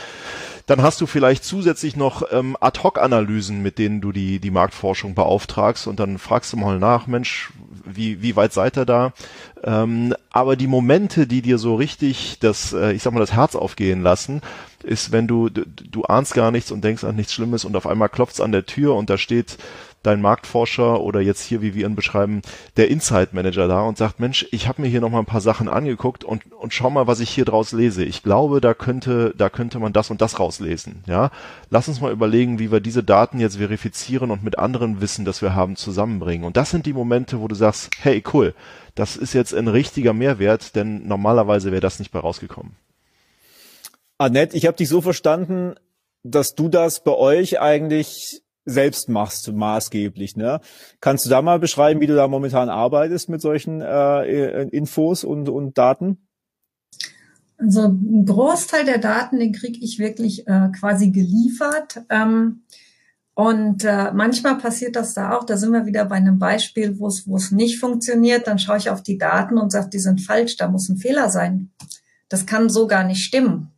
Dann 0.65 0.81
hast 0.81 1.01
du 1.01 1.07
vielleicht 1.07 1.43
zusätzlich 1.43 1.95
noch 1.95 2.23
ähm, 2.31 2.55
Ad-Hoc-Analysen, 2.59 3.61
mit 3.61 3.77
denen 3.77 3.99
du 3.99 4.11
die, 4.11 4.39
die 4.39 4.51
Marktforschung 4.51 5.13
beauftragst 5.13 5.87
und 5.87 5.99
dann 5.99 6.17
fragst 6.17 6.53
du 6.53 6.57
mal 6.57 6.79
nach, 6.79 7.05
Mensch, 7.05 7.51
wie, 7.85 8.21
wie 8.21 8.35
weit 8.35 8.53
seid 8.53 8.77
ihr 8.77 8.85
da? 8.85 9.13
Ähm, 9.63 10.15
aber 10.31 10.55
die 10.55 10.67
Momente, 10.67 11.27
die 11.27 11.41
dir 11.41 11.57
so 11.57 11.75
richtig 11.75 12.37
das, 12.39 12.71
äh, 12.71 12.93
ich 12.93 13.03
sag 13.03 13.13
mal, 13.13 13.19
das 13.19 13.33
Herz 13.33 13.55
aufgehen 13.55 14.01
lassen, 14.01 14.41
ist, 14.83 15.11
wenn 15.11 15.27
du, 15.27 15.49
du, 15.49 15.63
du 15.65 16.03
ahnst 16.03 16.33
gar 16.33 16.51
nichts 16.51 16.71
und 16.71 16.83
denkst 16.83 17.03
an 17.03 17.15
nichts 17.15 17.33
Schlimmes 17.33 17.65
und 17.65 17.75
auf 17.75 17.87
einmal 17.87 18.09
klopft's 18.09 18.41
an 18.41 18.51
der 18.51 18.65
Tür 18.65 18.95
und 18.95 19.09
da 19.09 19.17
steht 19.17 19.57
dein 20.03 20.21
Marktforscher 20.21 21.01
oder 21.01 21.21
jetzt 21.21 21.41
hier, 21.41 21.61
wie 21.61 21.73
wir 21.73 21.87
ihn 21.87 21.95
beschreiben, 21.95 22.41
der 22.77 22.89
Insight 22.89 23.33
Manager 23.33 23.67
da 23.67 23.81
und 23.81 23.97
sagt, 23.97 24.19
Mensch, 24.19 24.45
ich 24.51 24.67
habe 24.67 24.81
mir 24.81 24.89
hier 24.89 25.01
noch 25.01 25.09
mal 25.09 25.19
ein 25.19 25.25
paar 25.25 25.41
Sachen 25.41 25.69
angeguckt 25.69 26.25
und, 26.25 26.51
und 26.51 26.73
schau 26.73 26.89
mal, 26.89 27.07
was 27.07 27.21
ich 27.21 27.29
hier 27.29 27.45
draus 27.45 27.71
lese. 27.71 28.03
Ich 28.03 28.21
glaube, 28.21 28.59
da 28.59 28.73
könnte, 28.73 29.33
da 29.37 29.49
könnte 29.49 29.79
man 29.79 29.93
das 29.93 30.11
und 30.11 30.21
das 30.21 30.39
rauslesen. 30.39 31.03
Ja, 31.07 31.31
lass 31.69 31.87
uns 31.87 32.01
mal 32.01 32.11
überlegen, 32.11 32.59
wie 32.59 32.71
wir 32.71 32.81
diese 32.81 33.03
Daten 33.03 33.39
jetzt 33.39 33.57
verifizieren 33.57 34.29
und 34.29 34.43
mit 34.43 34.59
anderen 34.59 34.99
Wissen, 34.99 35.25
das 35.25 35.41
wir 35.41 35.55
haben, 35.55 35.77
zusammenbringen. 35.77 36.45
Und 36.45 36.57
das 36.57 36.69
sind 36.69 36.85
die 36.85 36.93
Momente, 36.93 37.39
wo 37.39 37.47
du 37.47 37.55
sagst, 37.55 37.91
hey, 38.01 38.21
cool, 38.33 38.53
das 38.95 39.15
ist 39.15 39.33
jetzt 39.33 39.55
ein 39.55 39.69
richtiger 39.69 40.13
Mehrwert, 40.13 40.75
denn 40.75 41.07
normalerweise 41.07 41.71
wäre 41.71 41.81
das 41.81 41.99
nicht 41.99 42.11
bei 42.11 42.19
rausgekommen. 42.19 42.75
Annette, 44.23 44.55
ich 44.55 44.65
habe 44.65 44.77
dich 44.77 44.87
so 44.87 45.01
verstanden, 45.01 45.75
dass 46.23 46.55
du 46.55 46.69
das 46.69 47.03
bei 47.03 47.11
euch 47.11 47.59
eigentlich 47.59 48.41
selbst 48.63 49.09
machst, 49.09 49.51
maßgeblich. 49.51 50.37
Ne? 50.37 50.61
Kannst 51.01 51.25
du 51.25 51.29
da 51.29 51.41
mal 51.41 51.59
beschreiben, 51.59 51.99
wie 51.99 52.07
du 52.07 52.15
da 52.15 52.29
momentan 52.29 52.69
arbeitest 52.69 53.27
mit 53.27 53.41
solchen 53.41 53.81
äh, 53.81 54.63
Infos 54.69 55.25
und, 55.25 55.49
und 55.49 55.77
Daten? 55.77 56.25
Also 57.57 57.81
ein 57.81 58.25
Großteil 58.25 58.85
der 58.85 58.99
Daten, 58.99 59.39
den 59.39 59.51
kriege 59.51 59.79
ich 59.81 59.99
wirklich 59.99 60.47
äh, 60.47 60.69
quasi 60.79 61.11
geliefert. 61.11 62.05
Ähm, 62.09 62.63
und 63.33 63.83
äh, 63.83 64.13
manchmal 64.13 64.57
passiert 64.57 64.95
das 64.95 65.13
da 65.13 65.35
auch, 65.35 65.43
da 65.43 65.57
sind 65.57 65.73
wir 65.73 65.85
wieder 65.85 66.05
bei 66.05 66.15
einem 66.15 66.39
Beispiel, 66.39 66.97
wo 66.97 67.07
es 67.07 67.51
nicht 67.51 67.79
funktioniert, 67.79 68.47
dann 68.47 68.59
schaue 68.59 68.77
ich 68.77 68.89
auf 68.89 69.03
die 69.03 69.17
Daten 69.17 69.57
und 69.57 69.71
sage, 69.71 69.89
die 69.89 69.99
sind 69.99 70.21
falsch, 70.21 70.55
da 70.55 70.69
muss 70.69 70.87
ein 70.87 70.97
Fehler 70.97 71.29
sein. 71.29 71.71
Das 72.29 72.45
kann 72.45 72.69
so 72.69 72.87
gar 72.87 73.03
nicht 73.03 73.23
stimmen. 73.23 73.72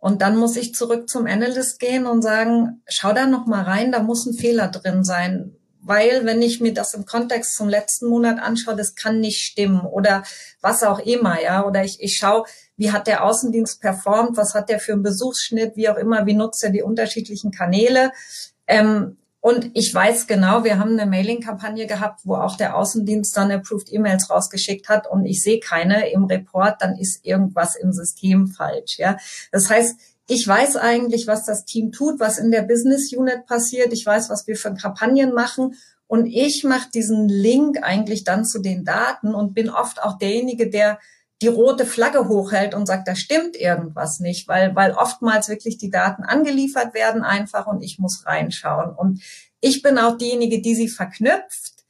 Und 0.00 0.22
dann 0.22 0.36
muss 0.36 0.56
ich 0.56 0.74
zurück 0.74 1.08
zum 1.08 1.26
Analyst 1.26 1.78
gehen 1.78 2.06
und 2.06 2.22
sagen, 2.22 2.82
schau 2.88 3.12
da 3.12 3.26
noch 3.26 3.46
mal 3.46 3.62
rein, 3.62 3.92
da 3.92 4.02
muss 4.02 4.26
ein 4.26 4.34
Fehler 4.34 4.68
drin 4.68 5.04
sein. 5.04 5.54
Weil, 5.82 6.24
wenn 6.26 6.42
ich 6.42 6.60
mir 6.60 6.74
das 6.74 6.94
im 6.94 7.06
Kontext 7.06 7.54
zum 7.54 7.68
letzten 7.68 8.08
Monat 8.08 8.38
anschaue, 8.38 8.76
das 8.76 8.94
kann 8.94 9.20
nicht 9.20 9.40
stimmen 9.40 9.80
oder 9.80 10.24
was 10.60 10.82
auch 10.82 10.98
immer, 10.98 11.40
ja. 11.40 11.64
Oder 11.64 11.84
ich, 11.84 12.02
ich 12.02 12.16
schaue, 12.16 12.44
wie 12.76 12.92
hat 12.92 13.06
der 13.06 13.24
Außendienst 13.24 13.80
performt, 13.80 14.36
was 14.36 14.54
hat 14.54 14.68
der 14.68 14.80
für 14.80 14.92
einen 14.92 15.02
Besuchsschnitt, 15.02 15.76
wie 15.76 15.88
auch 15.88 15.96
immer, 15.96 16.26
wie 16.26 16.34
nutzt 16.34 16.64
er 16.64 16.70
die 16.70 16.82
unterschiedlichen 16.82 17.50
Kanäle. 17.50 18.12
Ähm, 18.66 19.18
und 19.40 19.70
ich 19.72 19.92
weiß 19.94 20.26
genau, 20.26 20.64
wir 20.64 20.78
haben 20.78 20.98
eine 20.98 21.10
Mailing-Kampagne 21.10 21.86
gehabt, 21.86 22.20
wo 22.24 22.34
auch 22.34 22.56
der 22.56 22.76
Außendienst 22.76 23.34
dann 23.36 23.50
approved 23.50 23.90
E-Mails 23.90 24.28
rausgeschickt 24.28 24.88
hat 24.88 25.06
und 25.10 25.24
ich 25.24 25.42
sehe 25.42 25.60
keine 25.60 26.10
im 26.10 26.24
Report, 26.24 26.76
dann 26.80 26.96
ist 26.96 27.24
irgendwas 27.24 27.74
im 27.74 27.92
System 27.92 28.48
falsch. 28.48 28.98
Ja, 28.98 29.16
das 29.50 29.70
heißt, 29.70 29.98
ich 30.26 30.46
weiß 30.46 30.76
eigentlich, 30.76 31.26
was 31.26 31.44
das 31.44 31.64
Team 31.64 31.90
tut, 31.90 32.20
was 32.20 32.38
in 32.38 32.50
der 32.50 32.62
Business 32.62 33.12
Unit 33.12 33.46
passiert. 33.46 33.92
Ich 33.92 34.06
weiß, 34.06 34.30
was 34.30 34.46
wir 34.46 34.56
für 34.56 34.74
Kampagnen 34.74 35.32
machen 35.32 35.74
und 36.06 36.26
ich 36.26 36.62
mache 36.64 36.90
diesen 36.92 37.28
Link 37.28 37.82
eigentlich 37.82 38.24
dann 38.24 38.44
zu 38.44 38.60
den 38.60 38.84
Daten 38.84 39.34
und 39.34 39.54
bin 39.54 39.70
oft 39.70 40.02
auch 40.02 40.18
derjenige, 40.18 40.68
der 40.68 40.98
die 41.42 41.48
rote 41.48 41.86
Flagge 41.86 42.28
hochhält 42.28 42.74
und 42.74 42.86
sagt, 42.86 43.08
da 43.08 43.14
stimmt 43.14 43.56
irgendwas 43.56 44.20
nicht, 44.20 44.46
weil, 44.46 44.74
weil 44.76 44.92
oftmals 44.92 45.48
wirklich 45.48 45.78
die 45.78 45.90
Daten 45.90 46.22
angeliefert 46.22 46.92
werden 46.92 47.22
einfach 47.22 47.66
und 47.66 47.82
ich 47.82 47.98
muss 47.98 48.26
reinschauen. 48.26 48.94
Und 48.94 49.22
ich 49.60 49.82
bin 49.82 49.98
auch 49.98 50.18
diejenige, 50.18 50.60
die 50.60 50.74
sie 50.74 50.88
verknüpft. 50.88 51.84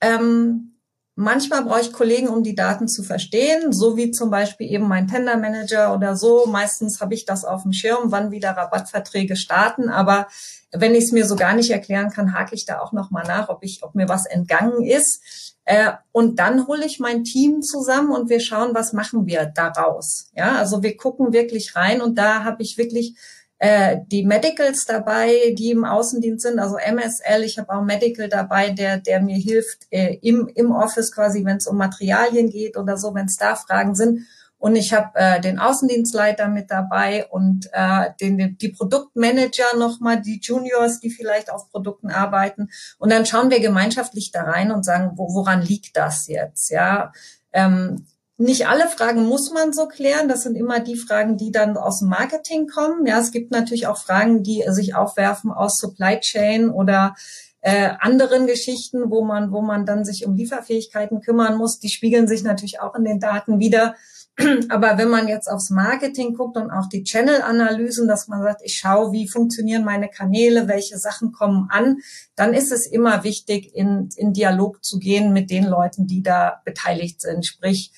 Ähm, 0.00 0.78
manchmal 1.14 1.64
brauche 1.64 1.80
ich 1.80 1.92
Kollegen, 1.92 2.28
um 2.28 2.42
die 2.42 2.54
Daten 2.54 2.88
zu 2.88 3.02
verstehen, 3.02 3.72
so 3.72 3.96
wie 3.98 4.12
zum 4.12 4.30
Beispiel 4.30 4.70
eben 4.70 4.88
mein 4.88 5.08
Tender 5.08 5.36
Manager 5.36 5.94
oder 5.94 6.16
so. 6.16 6.46
Meistens 6.46 7.00
habe 7.00 7.14
ich 7.14 7.26
das 7.26 7.44
auf 7.44 7.62
dem 7.62 7.72
Schirm, 7.72 8.12
wann 8.12 8.30
wieder 8.30 8.50
Rabattverträge 8.50 9.36
starten. 9.36 9.90
Aber 9.90 10.28
wenn 10.72 10.94
ich 10.94 11.04
es 11.04 11.12
mir 11.12 11.26
so 11.26 11.36
gar 11.36 11.54
nicht 11.54 11.70
erklären 11.70 12.10
kann, 12.10 12.32
hake 12.32 12.54
ich 12.54 12.64
da 12.64 12.80
auch 12.80 12.92
noch 12.92 13.10
mal 13.10 13.24
nach, 13.24 13.50
ob 13.50 13.62
ich, 13.62 13.82
ob 13.82 13.94
mir 13.94 14.08
was 14.08 14.24
entgangen 14.24 14.82
ist. 14.82 15.55
Äh, 15.66 15.92
und 16.12 16.38
dann 16.38 16.68
hole 16.68 16.86
ich 16.86 17.00
mein 17.00 17.24
Team 17.24 17.60
zusammen 17.60 18.12
und 18.12 18.30
wir 18.30 18.38
schauen, 18.38 18.72
was 18.72 18.92
machen 18.92 19.26
wir 19.26 19.46
daraus. 19.46 20.30
Ja, 20.34 20.56
also 20.56 20.82
wir 20.84 20.96
gucken 20.96 21.32
wirklich 21.32 21.74
rein 21.74 22.00
und 22.00 22.16
da 22.16 22.44
habe 22.44 22.62
ich 22.62 22.78
wirklich 22.78 23.16
äh, 23.58 23.98
die 24.06 24.24
Medicals 24.24 24.84
dabei, 24.84 25.54
die 25.58 25.72
im 25.72 25.84
Außendienst 25.84 26.46
sind, 26.46 26.60
also 26.60 26.76
MSL. 26.76 27.42
Ich 27.42 27.58
habe 27.58 27.72
auch 27.72 27.82
Medical 27.82 28.28
dabei, 28.28 28.70
der 28.70 28.98
der 28.98 29.20
mir 29.20 29.38
hilft 29.38 29.86
äh, 29.90 30.18
im 30.22 30.48
im 30.54 30.70
Office 30.70 31.10
quasi, 31.10 31.44
wenn 31.44 31.56
es 31.56 31.66
um 31.66 31.76
Materialien 31.76 32.48
geht 32.48 32.76
oder 32.76 32.96
so, 32.96 33.12
wenn 33.14 33.26
es 33.26 33.36
da 33.36 33.56
Fragen 33.56 33.96
sind. 33.96 34.20
Und 34.58 34.74
ich 34.76 34.92
habe 34.92 35.10
äh, 35.14 35.40
den 35.40 35.58
Außendienstleiter 35.58 36.48
mit 36.48 36.70
dabei 36.70 37.26
und 37.26 37.68
äh, 37.72 38.10
den, 38.20 38.56
die 38.58 38.70
Produktmanager 38.70 39.76
nochmal, 39.76 40.20
die 40.20 40.40
Juniors, 40.42 40.98
die 41.00 41.10
vielleicht 41.10 41.50
auf 41.50 41.68
Produkten 41.70 42.10
arbeiten. 42.10 42.68
Und 42.98 43.12
dann 43.12 43.26
schauen 43.26 43.50
wir 43.50 43.60
gemeinschaftlich 43.60 44.30
da 44.32 44.42
rein 44.42 44.70
und 44.70 44.84
sagen, 44.84 45.12
wo, 45.16 45.34
woran 45.34 45.62
liegt 45.62 45.96
das 45.96 46.26
jetzt? 46.26 46.70
Ja, 46.70 47.12
ähm, 47.52 48.06
nicht 48.38 48.66
alle 48.66 48.88
Fragen 48.88 49.26
muss 49.26 49.50
man 49.50 49.72
so 49.72 49.88
klären. 49.88 50.28
Das 50.28 50.42
sind 50.42 50.56
immer 50.56 50.80
die 50.80 50.96
Fragen, 50.96 51.36
die 51.36 51.52
dann 51.52 51.76
aus 51.76 52.00
dem 52.00 52.08
Marketing 52.08 52.66
kommen. 52.66 53.06
Ja, 53.06 53.18
es 53.18 53.32
gibt 53.32 53.50
natürlich 53.50 53.86
auch 53.86 53.98
Fragen, 53.98 54.42
die 54.42 54.62
sich 54.68 54.94
aufwerfen 54.94 55.50
aus 55.50 55.78
Supply 55.78 56.20
Chain 56.20 56.68
oder 56.68 57.14
äh, 57.62 57.90
anderen 57.98 58.46
Geschichten, 58.46 59.10
wo 59.10 59.24
man, 59.24 59.52
wo 59.52 59.62
man 59.62 59.86
dann 59.86 60.04
sich 60.04 60.26
um 60.26 60.36
Lieferfähigkeiten 60.36 61.20
kümmern 61.20 61.56
muss. 61.56 61.78
Die 61.78 61.88
spiegeln 61.88 62.28
sich 62.28 62.42
natürlich 62.42 62.80
auch 62.80 62.94
in 62.94 63.04
den 63.04 63.20
Daten 63.20 63.58
wieder. 63.58 63.94
Aber 64.68 64.98
wenn 64.98 65.08
man 65.08 65.28
jetzt 65.28 65.48
aufs 65.50 65.70
Marketing 65.70 66.34
guckt 66.34 66.56
und 66.56 66.70
auch 66.70 66.88
die 66.88 67.04
Channel-Analysen, 67.04 68.06
dass 68.06 68.28
man 68.28 68.42
sagt, 68.42 68.60
ich 68.64 68.76
schaue, 68.76 69.12
wie 69.12 69.28
funktionieren 69.28 69.84
meine 69.84 70.08
Kanäle, 70.08 70.68
welche 70.68 70.98
Sachen 70.98 71.32
kommen 71.32 71.68
an, 71.70 71.98
dann 72.34 72.52
ist 72.52 72.70
es 72.70 72.86
immer 72.86 73.24
wichtig, 73.24 73.74
in, 73.74 74.10
in 74.16 74.34
Dialog 74.34 74.84
zu 74.84 74.98
gehen 74.98 75.32
mit 75.32 75.50
den 75.50 75.64
Leuten, 75.64 76.06
die 76.06 76.22
da 76.22 76.60
beteiligt 76.64 77.22
sind. 77.22 77.46
Sprich, 77.46 77.92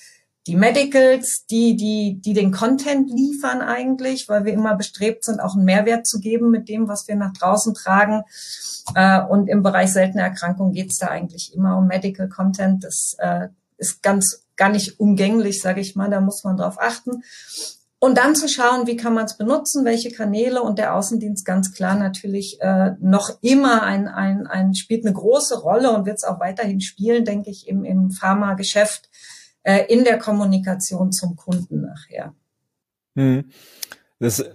die 0.47 0.55
Medicals, 0.55 1.45
die, 1.45 1.75
die, 1.75 2.21
die 2.21 2.33
den 2.33 2.51
Content 2.51 3.11
liefern 3.11 3.61
eigentlich, 3.61 4.29
weil 4.29 4.45
wir 4.45 4.53
immer 4.53 4.75
bestrebt 4.75 5.25
sind, 5.25 5.41
auch 5.41 5.55
einen 5.55 5.65
Mehrwert 5.65 6.07
zu 6.07 6.19
geben 6.19 6.49
mit 6.49 6.69
dem, 6.69 6.87
was 6.87 7.07
wir 7.07 7.15
nach 7.15 7.33
draußen 7.33 7.73
tragen. 7.73 8.23
Äh, 8.95 9.21
und 9.21 9.47
im 9.47 9.61
Bereich 9.61 9.91
seltene 9.91 10.23
Erkrankungen 10.23 10.71
geht 10.71 10.91
es 10.91 10.97
da 10.97 11.07
eigentlich 11.07 11.53
immer 11.53 11.77
um 11.77 11.87
Medical 11.87 12.29
Content. 12.29 12.83
Das 12.85 13.15
äh, 13.19 13.49
ist 13.79 14.03
ganz 14.03 14.45
gar 14.55 14.69
nicht 14.69 14.99
umgänglich, 14.99 15.61
sage 15.61 15.81
ich 15.81 15.95
mal. 15.95 16.09
Da 16.09 16.21
muss 16.21 16.43
man 16.43 16.57
drauf 16.57 16.79
achten. 16.79 17.23
Und 18.01 18.17
dann 18.17 18.33
zu 18.33 18.47
schauen, 18.47 18.87
wie 18.87 18.95
kann 18.95 19.13
man 19.13 19.25
es 19.25 19.35
benutzen, 19.35 19.83
welche 19.83 20.11
Kanäle 20.11 20.61
und 20.61 20.79
der 20.79 20.95
Außendienst 20.95 21.45
ganz 21.45 21.73
klar 21.73 21.95
natürlich 21.95 22.61
äh, 22.61 22.91
noch 23.01 23.39
immer 23.41 23.83
ein, 23.83 24.07
ein, 24.07 24.47
ein 24.47 24.73
spielt 24.73 25.05
eine 25.05 25.13
große 25.13 25.59
Rolle 25.59 25.91
und 25.91 26.05
wird 26.05 26.17
es 26.17 26.23
auch 26.23 26.39
weiterhin 26.39 26.79
spielen, 26.79 27.25
denke 27.25 27.49
ich, 27.49 27.67
im, 27.67 27.83
im 27.83 28.11
Pharmageschäft 28.11 29.09
äh, 29.63 29.85
in 29.93 30.05
der 30.05 30.17
Kommunikation 30.17 31.11
zum 31.11 31.35
Kunden 31.35 31.81
nachher. 31.81 32.33
Hm. 33.15 33.49
Das 34.19 34.45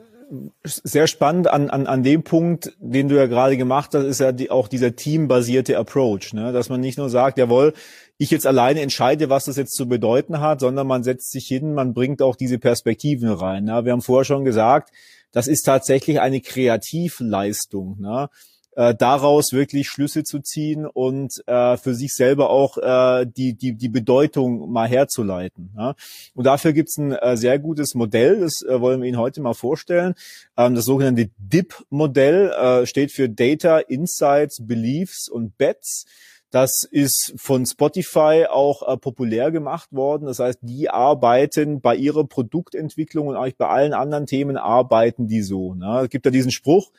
sehr 0.64 1.06
spannend 1.06 1.48
an, 1.48 1.70
an, 1.70 1.86
an 1.86 2.02
dem 2.02 2.22
Punkt, 2.22 2.72
den 2.78 3.08
du 3.08 3.16
ja 3.16 3.26
gerade 3.26 3.56
gemacht 3.56 3.94
hast, 3.94 4.04
ist 4.04 4.20
ja 4.20 4.32
die, 4.32 4.50
auch 4.50 4.68
dieser 4.68 4.96
teambasierte 4.96 5.76
Approach, 5.78 6.32
ne? 6.32 6.52
dass 6.52 6.68
man 6.68 6.80
nicht 6.80 6.98
nur 6.98 7.10
sagt, 7.10 7.38
jawohl, 7.38 7.74
ich 8.16 8.30
jetzt 8.30 8.46
alleine 8.46 8.80
entscheide, 8.80 9.28
was 9.30 9.46
das 9.46 9.56
jetzt 9.56 9.74
zu 9.74 9.88
bedeuten 9.88 10.40
hat, 10.40 10.60
sondern 10.60 10.86
man 10.86 11.02
setzt 11.02 11.30
sich 11.30 11.46
hin, 11.46 11.74
man 11.74 11.94
bringt 11.94 12.22
auch 12.22 12.36
diese 12.36 12.58
Perspektiven 12.58 13.28
rein. 13.28 13.64
Ne? 13.64 13.84
Wir 13.84 13.92
haben 13.92 14.02
vorher 14.02 14.24
schon 14.24 14.44
gesagt, 14.44 14.90
das 15.32 15.48
ist 15.48 15.62
tatsächlich 15.62 16.20
eine 16.20 16.40
Kreativleistung. 16.40 18.00
Ne? 18.00 18.28
Äh, 18.76 18.94
daraus 18.94 19.52
wirklich 19.52 19.88
Schlüsse 19.88 20.24
zu 20.24 20.40
ziehen 20.40 20.86
und 20.86 21.42
äh, 21.46 21.76
für 21.76 21.94
sich 21.94 22.14
selber 22.14 22.50
auch 22.50 22.78
äh, 22.78 23.26
die, 23.26 23.54
die, 23.54 23.74
die 23.74 23.88
Bedeutung 23.88 24.70
mal 24.70 24.88
herzuleiten. 24.88 25.70
Ja? 25.76 25.94
Und 26.34 26.44
dafür 26.44 26.72
gibt's 26.72 26.96
ein 26.96 27.12
äh, 27.12 27.36
sehr 27.36 27.58
gutes 27.58 27.94
Modell, 27.94 28.40
das 28.40 28.62
äh, 28.62 28.80
wollen 28.80 29.00
wir 29.00 29.08
Ihnen 29.08 29.18
heute 29.18 29.40
mal 29.40 29.54
vorstellen. 29.54 30.14
Ähm, 30.56 30.74
das 30.74 30.84
sogenannte 30.84 31.30
DIP-Modell 31.38 32.50
äh, 32.50 32.86
steht 32.86 33.12
für 33.12 33.28
Data, 33.28 33.78
Insights, 33.78 34.66
Beliefs 34.66 35.28
und 35.28 35.56
Bets. 35.56 36.06
Das 36.54 36.84
ist 36.88 37.34
von 37.36 37.66
Spotify 37.66 38.46
auch 38.48 38.88
äh, 38.88 38.96
populär 38.96 39.50
gemacht 39.50 39.88
worden. 39.90 40.26
Das 40.26 40.38
heißt, 40.38 40.60
die 40.62 40.88
arbeiten 40.88 41.80
bei 41.80 41.96
ihrer 41.96 42.24
Produktentwicklung 42.24 43.26
und 43.26 43.34
eigentlich 43.34 43.56
bei 43.56 43.66
allen 43.66 43.92
anderen 43.92 44.26
Themen 44.26 44.56
arbeiten 44.56 45.26
die 45.26 45.42
so. 45.42 45.74
Ne? 45.74 46.02
Es 46.04 46.10
gibt 46.10 46.26
ja 46.26 46.30
diesen 46.30 46.52
Spruch, 46.52 46.92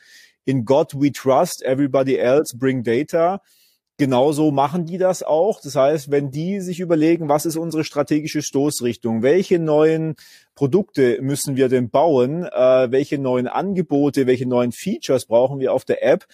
in 0.46 0.64
God 0.64 0.94
we 0.94 1.12
trust, 1.12 1.62
everybody 1.62 2.16
else 2.16 2.56
bring 2.56 2.82
data. 2.82 3.42
Genauso 3.98 4.50
machen 4.50 4.84
die 4.84 4.98
das 4.98 5.22
auch. 5.22 5.60
Das 5.60 5.74
heißt, 5.74 6.10
wenn 6.10 6.30
die 6.30 6.60
sich 6.60 6.80
überlegen, 6.80 7.28
was 7.30 7.46
ist 7.46 7.56
unsere 7.56 7.82
strategische 7.82 8.42
Stoßrichtung, 8.42 9.22
welche 9.22 9.58
neuen 9.58 10.16
Produkte 10.54 11.18
müssen 11.22 11.56
wir 11.56 11.68
denn 11.68 11.88
bauen, 11.88 12.44
äh, 12.44 12.90
welche 12.90 13.18
neuen 13.18 13.48
Angebote, 13.48 14.26
welche 14.26 14.46
neuen 14.46 14.72
Features 14.72 15.24
brauchen 15.24 15.60
wir 15.60 15.72
auf 15.72 15.86
der 15.86 16.04
App, 16.04 16.26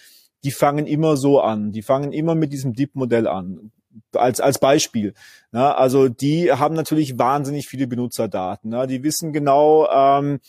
die 0.43 0.51
fangen 0.51 0.85
immer 0.85 1.15
so 1.15 1.39
an. 1.39 1.71
Die 1.71 1.81
fangen 1.81 2.11
immer 2.11 2.35
mit 2.35 2.51
diesem 2.51 2.73
Deep-Modell 2.73 3.27
an. 3.27 3.71
Als, 4.11 4.41
als 4.41 4.59
Beispiel. 4.59 5.13
Na, 5.51 5.75
also 5.75 6.09
die 6.09 6.51
haben 6.51 6.75
natürlich 6.75 7.17
wahnsinnig 7.19 7.67
viele 7.67 7.87
Benutzerdaten. 7.87 8.71
Na, 8.71 8.87
die 8.87 9.03
wissen 9.03 9.33
genau, 9.33 9.87
ähm, 9.87 10.39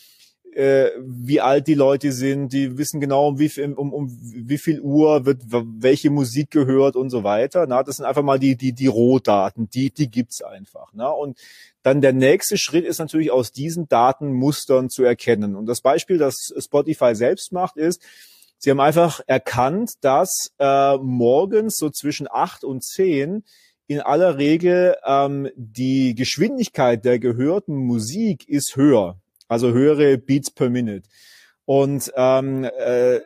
äh, 0.54 0.90
wie 1.00 1.40
alt 1.40 1.66
die 1.66 1.74
Leute 1.74 2.12
sind, 2.12 2.52
die 2.52 2.78
wissen 2.78 3.00
genau, 3.00 3.28
um 3.28 3.38
wie 3.38 3.48
viel, 3.48 3.72
um, 3.72 3.92
um 3.92 4.08
wie 4.20 4.58
viel 4.58 4.80
Uhr 4.80 5.26
wird 5.26 5.42
welche 5.48 6.10
Musik 6.10 6.50
gehört 6.50 6.94
und 6.94 7.10
so 7.10 7.24
weiter. 7.24 7.66
Na, 7.66 7.82
das 7.82 7.96
sind 7.96 8.04
einfach 8.04 8.22
mal 8.22 8.38
die, 8.38 8.56
die, 8.56 8.72
die 8.72 8.86
Rohdaten, 8.86 9.68
die, 9.70 9.90
die 9.90 10.10
gibt's 10.10 10.42
einfach. 10.42 10.90
Na, 10.92 11.08
und 11.08 11.38
dann 11.82 12.00
der 12.00 12.12
nächste 12.12 12.56
Schritt 12.56 12.84
ist 12.84 12.98
natürlich 12.98 13.30
aus 13.30 13.50
diesen 13.50 13.88
Datenmustern 13.88 14.90
zu 14.90 15.02
erkennen. 15.02 15.56
Und 15.56 15.66
das 15.66 15.80
Beispiel, 15.80 16.18
das 16.18 16.54
Spotify 16.56 17.14
selbst 17.14 17.52
macht, 17.52 17.76
ist, 17.76 18.00
sie 18.58 18.70
haben 18.70 18.80
einfach 18.80 19.20
erkannt, 19.26 19.94
dass 20.02 20.52
äh, 20.58 20.96
morgens 20.98 21.76
so 21.76 21.90
zwischen 21.90 22.28
acht 22.30 22.62
und 22.62 22.84
zehn 22.84 23.44
in 23.86 24.00
aller 24.00 24.38
Regel 24.38 24.96
ähm, 25.04 25.50
die 25.56 26.14
Geschwindigkeit 26.14 27.04
der 27.04 27.18
gehörten 27.18 27.74
Musik 27.74 28.48
ist 28.48 28.76
höher 28.76 29.18
also 29.48 29.72
höhere 29.72 30.18
Beats 30.18 30.50
per 30.50 30.70
Minute. 30.70 31.09
Und 31.66 32.12
ähm, 32.16 32.64
äh, 32.64 33.20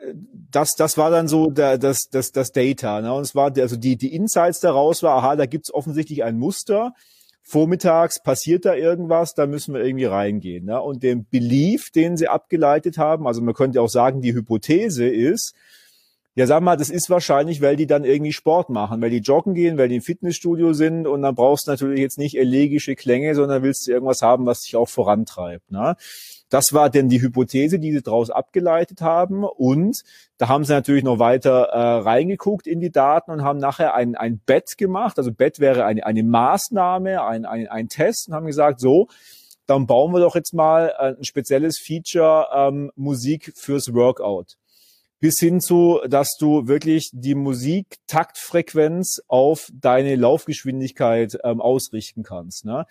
das, 0.51 0.75
das 0.75 0.97
war 0.97 1.11
dann 1.11 1.27
so 1.27 1.51
der, 1.51 1.77
das, 1.77 2.09
das, 2.09 2.31
das 2.31 2.53
Data. 2.53 3.01
Ne? 3.01 3.13
Und 3.13 3.23
es 3.23 3.35
war 3.35 3.53
also 3.57 3.77
die, 3.77 3.97
die 3.97 4.15
Insights 4.15 4.61
daraus 4.61 5.03
war, 5.03 5.17
aha, 5.17 5.37
da 5.37 5.47
gibt's 5.47 5.75
offensichtlich 5.75 6.23
ein 6.23 6.39
Muster. 6.39 6.93
Vormittags 7.43 8.23
passiert 8.23 8.65
da 8.65 8.75
irgendwas, 8.75 9.35
da 9.35 9.47
müssen 9.47 9.75
wir 9.75 9.83
irgendwie 9.83 10.05
reingehen. 10.05 10.67
Ne? 10.67 10.81
Und 10.81 11.03
den 11.03 11.27
Belief, 11.29 11.91
den 11.91 12.17
sie 12.17 12.29
abgeleitet 12.29 12.99
haben, 12.99 13.27
also 13.27 13.43
man 13.43 13.55
könnte 13.55 13.81
auch 13.83 13.89
sagen, 13.89 14.21
die 14.21 14.35
Hypothese 14.35 15.09
ist, 15.09 15.55
ja, 16.39 16.47
sag 16.47 16.63
mal, 16.63 16.77
das 16.77 16.89
ist 16.89 17.11
wahrscheinlich, 17.11 17.61
weil 17.63 17.75
die 17.75 17.89
dann 17.89 18.05
irgendwie 18.05 18.33
Sport 18.33 18.71
machen, 18.71 19.03
weil 19.03 19.11
die 19.11 19.19
joggen 19.19 19.55
gehen, 19.55 19.77
weil 19.77 19.89
die 19.89 19.97
im 19.97 20.03
Fitnessstudio 20.03 20.73
sind 20.73 21.09
und 21.09 21.23
dann 21.23 21.35
brauchst 21.35 21.67
du 21.67 21.73
natürlich 21.73 21.99
jetzt 21.99 22.17
nicht 22.17 22.39
elegische 22.39 22.95
Klänge, 22.95 23.35
sondern 23.35 23.65
willst 23.65 23.89
du 23.89 23.91
irgendwas 23.91 24.23
haben, 24.23 24.47
was 24.47 24.61
dich 24.61 24.77
auch 24.77 24.89
vorantreibt. 24.89 25.73
Ne? 25.73 25.97
Das 26.49 26.73
war 26.73 26.91
denn 26.91 27.09
die 27.09 27.21
Hypothese, 27.21 27.81
die 27.81 27.91
sie 27.91 28.03
daraus 28.03 28.31
abgeleitet 28.31 29.01
haben. 29.01 29.43
Und 29.43 30.03
da 30.37 30.47
haben 30.47 30.63
sie 30.63 30.75
natürlich 30.75 31.03
noch 31.03 31.19
weiter 31.19 31.71
äh, 31.73 32.03
reingeguckt 32.03 32.69
in 32.69 32.79
die 32.79 32.93
Daten 32.93 33.33
und 33.33 33.43
haben 33.43 33.59
nachher 33.59 33.97
ein, 33.97 34.15
ein 34.15 34.39
Bet 34.39 34.79
gemacht. 34.79 35.19
Also 35.19 35.33
Bet 35.33 35.59
wäre 35.59 35.87
eine, 35.87 36.07
eine 36.07 36.23
Maßnahme, 36.23 37.25
ein, 37.25 37.47
ein, 37.47 37.67
ein 37.67 37.89
Test 37.89 38.29
und 38.29 38.35
haben 38.35 38.47
gesagt, 38.47 38.79
so, 38.79 39.09
dann 39.67 39.89
bauen 39.89 40.13
wir 40.13 40.21
doch 40.21 40.37
jetzt 40.37 40.55
mal 40.55 40.93
ein 40.93 41.25
spezielles 41.25 41.81
Feature 41.81 42.47
ähm, 42.55 42.93
Musik 42.95 43.53
fürs 43.57 43.93
Workout 43.93 44.57
bis 45.21 45.39
hin 45.39 45.61
zu, 45.61 46.01
dass 46.09 46.37
du 46.37 46.69
wirklich 46.69 47.11
die 47.13 47.35
Musik-Taktfrequenz 47.35 49.23
auf 49.27 49.71
deine 49.73 50.17
Laufgeschwindigkeit 50.17 51.39
ähm, 51.43 51.61
ausrichten 51.61 52.23
kannst. 52.23 52.65
Ne? 52.65 52.87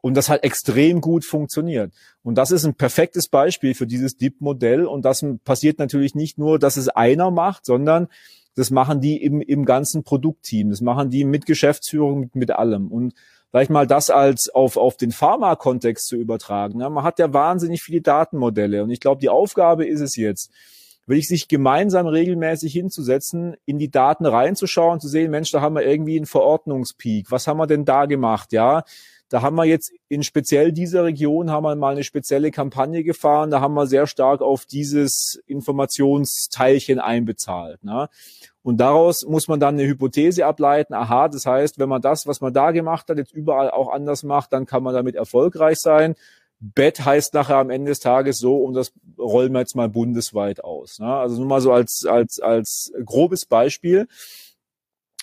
Und 0.00 0.14
das 0.14 0.28
hat 0.28 0.44
extrem 0.44 1.00
gut 1.00 1.24
funktioniert. 1.24 1.92
Und 2.22 2.36
das 2.36 2.50
ist 2.50 2.64
ein 2.64 2.74
perfektes 2.74 3.28
Beispiel 3.28 3.74
für 3.74 3.86
dieses 3.86 4.16
Deep-Modell. 4.16 4.86
Und 4.86 5.04
das 5.04 5.24
passiert 5.44 5.78
natürlich 5.78 6.14
nicht 6.14 6.38
nur, 6.38 6.58
dass 6.58 6.76
es 6.76 6.88
einer 6.88 7.30
macht, 7.30 7.64
sondern 7.66 8.08
das 8.54 8.70
machen 8.70 9.00
die 9.00 9.22
im, 9.22 9.40
im 9.40 9.64
ganzen 9.64 10.02
Produktteam. 10.04 10.70
Das 10.70 10.80
machen 10.80 11.10
die 11.10 11.24
mit 11.24 11.46
Geschäftsführung, 11.46 12.20
mit, 12.20 12.34
mit 12.34 12.50
allem. 12.50 12.88
Und 12.88 13.14
vielleicht 13.50 13.70
mal 13.70 13.86
das 13.86 14.10
als 14.10 14.48
auf, 14.48 14.76
auf 14.76 14.96
den 14.96 15.12
Pharma-Kontext 15.12 16.06
zu 16.06 16.16
übertragen. 16.16 16.78
Ne? 16.78 16.90
Man 16.90 17.04
hat 17.04 17.18
ja 17.18 17.32
wahnsinnig 17.32 17.82
viele 17.82 18.00
Datenmodelle. 18.00 18.82
Und 18.82 18.90
ich 18.90 19.00
glaube, 19.00 19.20
die 19.20 19.28
Aufgabe 19.28 19.86
ist 19.86 20.00
es 20.00 20.16
jetzt, 20.16 20.50
wirklich 21.08 21.28
sich 21.28 21.48
gemeinsam 21.48 22.06
regelmäßig 22.06 22.72
hinzusetzen, 22.72 23.56
in 23.64 23.78
die 23.78 23.90
Daten 23.90 24.26
reinzuschauen, 24.26 25.00
zu 25.00 25.08
sehen, 25.08 25.30
Mensch, 25.30 25.50
da 25.50 25.60
haben 25.60 25.74
wir 25.74 25.86
irgendwie 25.86 26.16
einen 26.16 26.26
Verordnungspeak. 26.26 27.30
Was 27.30 27.46
haben 27.46 27.58
wir 27.58 27.66
denn 27.66 27.84
da 27.84 28.06
gemacht? 28.06 28.52
Ja, 28.52 28.84
da 29.28 29.42
haben 29.42 29.56
wir 29.56 29.64
jetzt 29.64 29.92
in 30.08 30.22
speziell 30.22 30.72
dieser 30.72 31.04
Region 31.04 31.50
haben 31.50 31.64
wir 31.64 31.76
mal 31.76 31.92
eine 31.92 32.04
spezielle 32.04 32.50
Kampagne 32.50 33.04
gefahren. 33.04 33.50
Da 33.50 33.60
haben 33.60 33.74
wir 33.74 33.86
sehr 33.86 34.06
stark 34.06 34.40
auf 34.40 34.64
dieses 34.64 35.42
Informationsteilchen 35.46 36.98
einbezahlt. 36.98 37.84
Ne? 37.84 38.08
Und 38.62 38.78
daraus 38.78 39.26
muss 39.26 39.46
man 39.46 39.60
dann 39.60 39.74
eine 39.74 39.86
Hypothese 39.86 40.46
ableiten. 40.46 40.94
Aha, 40.94 41.28
das 41.28 41.44
heißt, 41.44 41.78
wenn 41.78 41.90
man 41.90 42.00
das, 42.00 42.26
was 42.26 42.40
man 42.40 42.54
da 42.54 42.70
gemacht 42.70 43.08
hat, 43.08 43.18
jetzt 43.18 43.34
überall 43.34 43.70
auch 43.70 43.90
anders 43.90 44.22
macht, 44.22 44.52
dann 44.52 44.64
kann 44.64 44.82
man 44.82 44.94
damit 44.94 45.14
erfolgreich 45.14 45.78
sein. 45.78 46.14
Bet 46.60 47.04
heißt 47.04 47.34
nachher 47.34 47.56
am 47.56 47.70
Ende 47.70 47.90
des 47.90 48.00
Tages 48.00 48.38
so, 48.38 48.56
und 48.56 48.74
das 48.74 48.92
rollen 49.16 49.52
wir 49.52 49.60
jetzt 49.60 49.76
mal 49.76 49.88
bundesweit 49.88 50.64
aus. 50.64 50.98
Ne? 50.98 51.06
Also 51.06 51.36
nur 51.36 51.46
mal 51.46 51.60
so 51.60 51.72
als, 51.72 52.04
als, 52.04 52.40
als 52.40 52.92
grobes 53.04 53.46
Beispiel. 53.46 54.08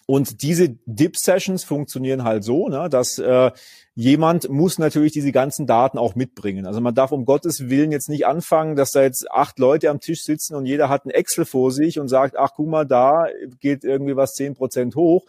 Und 0.08 0.44
diese 0.44 0.70
Dip-Sessions 0.86 1.64
funktionieren 1.64 2.24
halt 2.24 2.44
so, 2.44 2.70
ne, 2.70 2.90
dass 2.90 3.18
äh, 3.18 3.52
jemand 3.96 4.50
muss 4.50 4.78
natürlich 4.78 5.14
diese 5.14 5.32
ganzen 5.32 5.66
Daten 5.66 5.98
auch 5.98 6.14
mitbringen. 6.14 6.68
Also 6.68 6.80
man 6.80 6.94
darf 6.94 7.12
um 7.12 7.26
Gottes 7.26 7.70
Willen 7.70 7.92
jetzt 7.92 8.08
nicht 8.08 8.28
anfangen, 8.28 8.76
dass 8.76 8.92
da 8.92 9.02
jetzt 9.02 9.32
acht 9.32 9.58
Leute 9.58 9.90
am 9.90 10.00
Tisch 10.00 10.24
sitzen 10.24 10.54
und 10.54 10.68
jeder 10.68 10.90
hat 10.90 11.06
ein 11.06 11.10
Excel 11.10 11.46
vor 11.46 11.72
sich 11.72 12.00
und 12.00 12.08
sagt, 12.08 12.38
ach 12.38 12.52
guck 12.56 12.68
mal, 12.68 12.86
da 12.86 13.26
geht 13.60 13.84
irgendwie 13.84 14.16
was 14.16 14.36
zehn 14.36 14.54
Prozent 14.54 14.96
hoch 14.96 15.26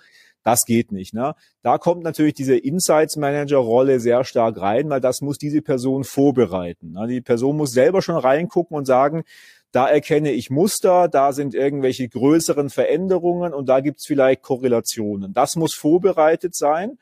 Das 0.47 0.65
geht 0.65 0.93
nicht. 0.93 1.13
Ne? 1.13 1.35
Da 1.63 1.77
kommt 1.77 2.05
natürlich 2.05 2.35
diese 2.35 2.57
Insights 2.57 3.17
Manager 3.17 3.57
Rolle 3.57 3.99
sehr 3.99 4.23
stark 4.23 4.61
rein, 4.61 4.89
weil 4.89 5.01
das 5.01 5.21
muss 5.21 5.39
diese 5.39 5.61
Person 5.61 6.05
vorbereiten. 6.05 6.93
Ne? 6.93 7.09
Die 7.09 7.21
Person 7.21 7.57
muss 7.57 7.73
selber 7.73 8.01
schon 8.01 8.15
reingucken 8.15 8.77
und 8.77 8.85
sagen, 8.85 9.25
da 9.73 9.89
erkenne 9.89 10.31
ich 10.31 10.49
Muster, 10.49 11.09
da 11.09 11.33
sind 11.33 11.53
irgendwelche 11.53 12.09
größeren 12.09 12.71
Veränderungen 12.71 13.53
und 13.53 13.69
da 13.69 13.81
gibt's 13.81 14.07
vielleicht 14.07 14.43
Korrelationen. 14.43 15.35
Das 15.35 15.57
muss 15.57 15.75
vorbereitet 15.75 16.55
sein. 16.55 16.97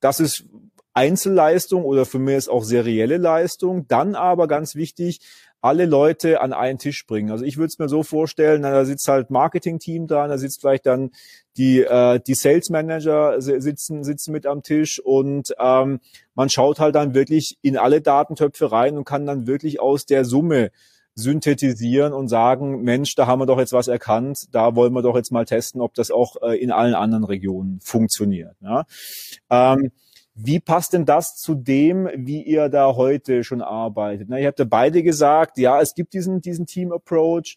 Das 0.00 0.20
ist 0.20 0.44
Einzelleistung 0.92 1.86
oder 1.86 2.04
für 2.04 2.18
mich 2.18 2.36
ist 2.36 2.50
auch 2.50 2.62
serielle 2.62 3.16
Leistung. 3.16 3.86
Dann 3.88 4.14
aber 4.14 4.48
ganz 4.48 4.74
wichtig, 4.74 5.20
alle 5.62 5.86
Leute 5.86 6.40
an 6.40 6.52
einen 6.52 6.78
Tisch 6.78 7.06
bringen. 7.06 7.30
Also 7.30 7.44
ich 7.44 7.56
würde 7.56 7.68
es 7.68 7.78
mir 7.78 7.88
so 7.88 8.02
vorstellen, 8.02 8.62
da 8.62 8.84
sitzt 8.84 9.06
halt 9.06 9.30
Marketing-Team 9.30 10.08
dran, 10.08 10.28
da 10.28 10.36
sitzt 10.36 10.60
vielleicht 10.60 10.86
dann 10.86 11.12
die, 11.56 11.80
äh, 11.80 12.20
die 12.20 12.34
Sales 12.34 12.68
Manager 12.68 13.40
sitzen, 13.40 14.02
sitzen 14.02 14.32
mit 14.32 14.44
am 14.44 14.62
Tisch 14.62 15.00
und 15.00 15.54
ähm, 15.60 16.00
man 16.34 16.50
schaut 16.50 16.80
halt 16.80 16.96
dann 16.96 17.14
wirklich 17.14 17.58
in 17.62 17.76
alle 17.76 18.00
Datentöpfe 18.00 18.72
rein 18.72 18.98
und 18.98 19.04
kann 19.04 19.24
dann 19.24 19.46
wirklich 19.46 19.80
aus 19.80 20.04
der 20.04 20.24
Summe 20.24 20.72
synthetisieren 21.14 22.12
und 22.12 22.28
sagen, 22.28 22.82
Mensch, 22.82 23.14
da 23.14 23.26
haben 23.26 23.38
wir 23.40 23.46
doch 23.46 23.58
jetzt 23.58 23.72
was 23.72 23.86
erkannt, 23.86 24.48
da 24.50 24.74
wollen 24.74 24.92
wir 24.94 25.02
doch 25.02 25.14
jetzt 25.14 25.30
mal 25.30 25.44
testen, 25.44 25.80
ob 25.80 25.94
das 25.94 26.10
auch 26.10 26.36
äh, 26.42 26.56
in 26.56 26.72
allen 26.72 26.94
anderen 26.94 27.24
Regionen 27.24 27.80
funktioniert. 27.82 28.56
Ja? 28.60 28.84
Ähm, 29.50 29.92
wie 30.34 30.60
passt 30.60 30.92
denn 30.92 31.04
das 31.04 31.36
zu 31.36 31.54
dem, 31.54 32.08
wie 32.14 32.42
ihr 32.42 32.68
da 32.68 32.96
heute 32.96 33.44
schon 33.44 33.60
arbeitet? 33.60 34.28
Na, 34.30 34.38
ihr 34.38 34.48
habt 34.48 34.58
ja 34.58 34.64
beide 34.64 35.02
gesagt, 35.02 35.58
ja, 35.58 35.80
es 35.80 35.94
gibt 35.94 36.14
diesen, 36.14 36.40
diesen 36.40 36.66
Team-Approach. 36.66 37.56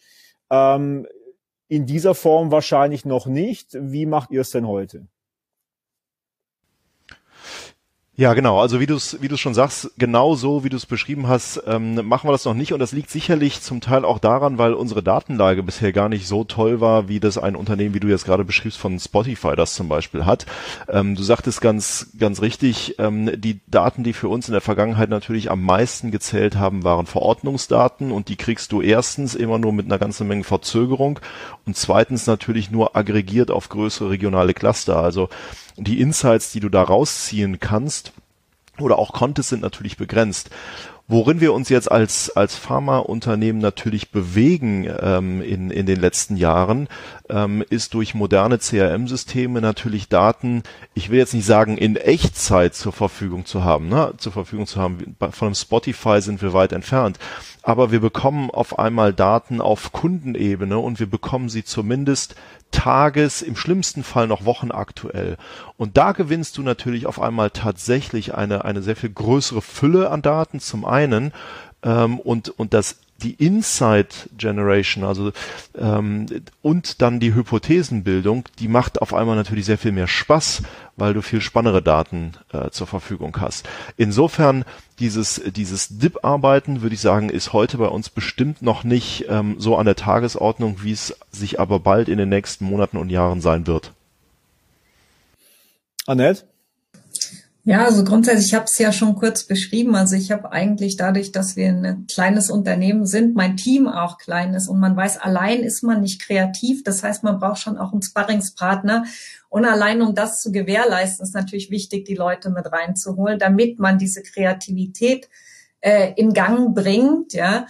Ähm, 0.49 1.07
in 1.67 1.85
dieser 1.85 2.13
Form 2.13 2.51
wahrscheinlich 2.51 3.05
noch 3.05 3.25
nicht. 3.25 3.69
Wie 3.73 4.05
macht 4.05 4.31
ihr 4.31 4.41
es 4.41 4.51
denn 4.51 4.67
heute? 4.67 5.07
Ja, 8.17 8.33
genau. 8.33 8.61
Also 8.61 8.79
wie 8.79 8.85
du 8.85 8.95
es 8.95 9.21
wie 9.21 9.27
du 9.27 9.35
schon 9.35 9.53
sagst, 9.53 9.91
genau 9.97 10.35
so 10.35 10.63
wie 10.63 10.69
du 10.69 10.77
es 10.77 10.85
beschrieben 10.85 11.27
hast, 11.27 11.61
ähm, 11.67 11.95
machen 12.07 12.29
wir 12.29 12.31
das 12.31 12.45
noch 12.45 12.53
nicht. 12.53 12.71
Und 12.71 12.79
das 12.79 12.93
liegt 12.93 13.09
sicherlich 13.09 13.61
zum 13.61 13.81
Teil 13.81 14.05
auch 14.05 14.19
daran, 14.19 14.57
weil 14.57 14.73
unsere 14.73 15.03
Datenlage 15.03 15.63
bisher 15.63 15.91
gar 15.91 16.07
nicht 16.07 16.25
so 16.25 16.45
toll 16.45 16.79
war, 16.79 17.09
wie 17.09 17.19
das 17.19 17.37
ein 17.37 17.57
Unternehmen, 17.57 17.93
wie 17.93 17.99
du 17.99 18.07
jetzt 18.07 18.23
gerade 18.23 18.45
beschriebst, 18.45 18.77
von 18.79 18.97
Spotify 19.01 19.57
das 19.57 19.73
zum 19.73 19.89
Beispiel 19.89 20.25
hat. 20.25 20.45
Ähm, 20.87 21.15
du 21.15 21.23
sagtest 21.23 21.59
ganz 21.59 22.07
ganz 22.17 22.41
richtig, 22.41 22.95
ähm, 22.99 23.31
die 23.35 23.59
Daten, 23.67 24.05
die 24.05 24.13
für 24.13 24.29
uns 24.29 24.47
in 24.47 24.53
der 24.53 24.61
Vergangenheit 24.61 25.09
natürlich 25.09 25.51
am 25.51 25.61
meisten 25.61 26.11
gezählt 26.11 26.55
haben, 26.55 26.85
waren 26.85 27.07
Verordnungsdaten 27.07 28.13
und 28.13 28.29
die 28.29 28.37
kriegst 28.37 28.71
du 28.71 28.81
erstens 28.81 29.35
immer 29.35 29.59
nur 29.59 29.73
mit 29.73 29.87
einer 29.87 29.99
ganzen 29.99 30.25
Menge 30.29 30.45
Verzögerung 30.45 31.19
und 31.65 31.75
zweitens 31.75 32.27
natürlich 32.27 32.71
nur 32.71 32.95
aggregiert 32.95 33.51
auf 33.51 33.67
größere 33.67 34.09
regionale 34.11 34.53
Cluster. 34.53 35.03
Also 35.03 35.27
die 35.77 35.99
Insights, 35.99 36.51
die 36.51 36.61
du 36.61 36.69
da 36.69 36.83
rausziehen 36.83 37.59
kannst 37.59 38.04
oder 38.79 38.99
auch 38.99 39.13
konntest, 39.13 39.49
sind 39.49 39.61
natürlich 39.61 39.97
begrenzt. 39.97 40.49
Worin 41.07 41.39
wir 41.39 41.53
uns 41.53 41.69
jetzt 41.69 41.91
als, 41.91 42.35
als 42.35 42.55
Pharmaunternehmen 42.55 43.61
natürlich 43.61 44.09
bewegen 44.09 44.91
ähm, 45.01 45.43
in, 45.43 45.69
in 45.69 45.85
den 45.85 45.99
letzten 46.01 46.35
Jahren, 46.35 46.87
ähm, 47.29 47.63
ist 47.69 47.93
durch 47.93 48.15
moderne 48.15 48.57
CRM-Systeme 48.57 49.61
natürlich 49.61 50.09
Daten, 50.09 50.63
ich 50.95 51.11
will 51.11 51.19
jetzt 51.19 51.35
nicht 51.35 51.45
sagen 51.45 51.77
in 51.77 51.95
Echtzeit 51.95 52.73
zur 52.73 52.91
Verfügung 52.91 53.45
zu 53.45 53.63
haben, 53.63 53.87
ne? 53.87 54.13
zur 54.17 54.31
Verfügung 54.31 54.65
zu 54.65 54.81
haben. 54.81 55.15
Von 55.29 55.49
einem 55.49 55.55
Spotify 55.55 56.21
sind 56.21 56.41
wir 56.41 56.53
weit 56.53 56.71
entfernt. 56.71 57.19
Aber 57.61 57.91
wir 57.91 57.99
bekommen 57.99 58.49
auf 58.49 58.79
einmal 58.79 59.13
Daten 59.13 59.61
auf 59.61 59.91
Kundenebene 59.91 60.79
und 60.79 60.99
wir 60.99 61.07
bekommen 61.07 61.49
sie 61.49 61.63
zumindest 61.63 62.35
Tages, 62.75 63.41
im 63.41 63.55
schlimmsten 63.55 64.03
Fall 64.03 64.27
noch 64.27 64.43
wochenaktuell. 64.43 65.37
Und 65.77 65.95
da 65.95 66.11
gewinnst 66.11 66.57
du 66.57 66.61
natürlich 66.61 67.07
auf 67.07 67.21
einmal 67.21 67.49
tatsächlich 67.51 68.35
eine, 68.35 68.65
eine 68.65 68.81
sehr 68.81 68.97
viel 68.97 69.11
größere 69.11 69.61
Fülle 69.61 70.09
an 70.11 70.21
Daten 70.21 70.59
zum 70.59 70.83
einen 70.83 71.31
ähm, 71.83 72.19
und, 72.19 72.49
und 72.49 72.73
das 72.73 72.97
die 73.23 73.33
Insight 73.33 74.29
Generation, 74.37 75.03
also 75.03 75.31
ähm, 75.77 76.25
und 76.61 77.01
dann 77.01 77.19
die 77.19 77.33
Hypothesenbildung, 77.33 78.45
die 78.59 78.67
macht 78.67 79.01
auf 79.01 79.13
einmal 79.13 79.35
natürlich 79.35 79.65
sehr 79.65 79.77
viel 79.77 79.93
mehr 79.93 80.07
Spaß, 80.07 80.63
weil 80.97 81.13
du 81.13 81.21
viel 81.21 81.41
spannendere 81.41 81.81
Daten 81.81 82.33
äh, 82.51 82.69
zur 82.71 82.87
Verfügung 82.87 83.37
hast. 83.39 83.67
Insofern 83.95 84.65
dieses 84.99 85.41
dieses 85.45 85.97
DIP-Arbeiten 85.97 86.81
würde 86.81 86.95
ich 86.95 87.01
sagen 87.01 87.29
ist 87.29 87.53
heute 87.53 87.77
bei 87.77 87.87
uns 87.87 88.09
bestimmt 88.09 88.61
noch 88.61 88.83
nicht 88.83 89.25
ähm, 89.29 89.55
so 89.59 89.77
an 89.77 89.85
der 89.85 89.95
Tagesordnung, 89.95 90.83
wie 90.83 90.91
es 90.91 91.17
sich 91.31 91.59
aber 91.59 91.79
bald 91.79 92.09
in 92.09 92.17
den 92.17 92.29
nächsten 92.29 92.65
Monaten 92.65 92.97
und 92.97 93.09
Jahren 93.09 93.41
sein 93.41 93.65
wird. 93.65 93.93
Annette? 96.05 96.43
Ja, 97.67 97.83
also 97.83 98.03
grundsätzlich, 98.03 98.45
ich 98.45 98.53
habe 98.53 98.65
es 98.65 98.77
ja 98.77 98.91
schon 98.91 99.15
kurz 99.15 99.43
beschrieben. 99.43 99.95
Also 99.95 100.15
ich 100.15 100.31
habe 100.31 100.51
eigentlich 100.51 100.97
dadurch, 100.97 101.31
dass 101.31 101.55
wir 101.55 101.67
ein 101.67 102.05
kleines 102.05 102.51
Unternehmen 102.51 103.07
sind, 103.07 103.35
mein 103.35 103.57
Team 103.57 103.87
auch 103.87 104.19
klein 104.19 104.53
ist 104.53 104.67
und 104.67 104.79
man 104.79 104.95
weiß, 104.95 105.17
allein 105.17 105.61
ist 105.63 105.81
man 105.81 106.01
nicht 106.01 106.21
kreativ. 106.21 106.83
Das 106.83 107.01
heißt, 107.01 107.23
man 107.23 107.39
braucht 107.39 107.59
schon 107.59 107.79
auch 107.79 107.91
einen 107.91 108.03
Sparringspartner. 108.03 109.05
Und 109.49 109.65
allein 109.65 110.03
um 110.03 110.13
das 110.13 110.41
zu 110.41 110.51
gewährleisten, 110.51 111.25
ist 111.25 111.33
natürlich 111.33 111.71
wichtig, 111.71 112.05
die 112.05 112.13
Leute 112.13 112.51
mit 112.51 112.71
reinzuholen, 112.71 113.39
damit 113.39 113.79
man 113.79 113.97
diese 113.97 114.21
Kreativität 114.21 115.27
äh, 115.81 116.13
in 116.17 116.33
Gang 116.33 116.75
bringt. 116.75 117.33
Ja, 117.33 117.65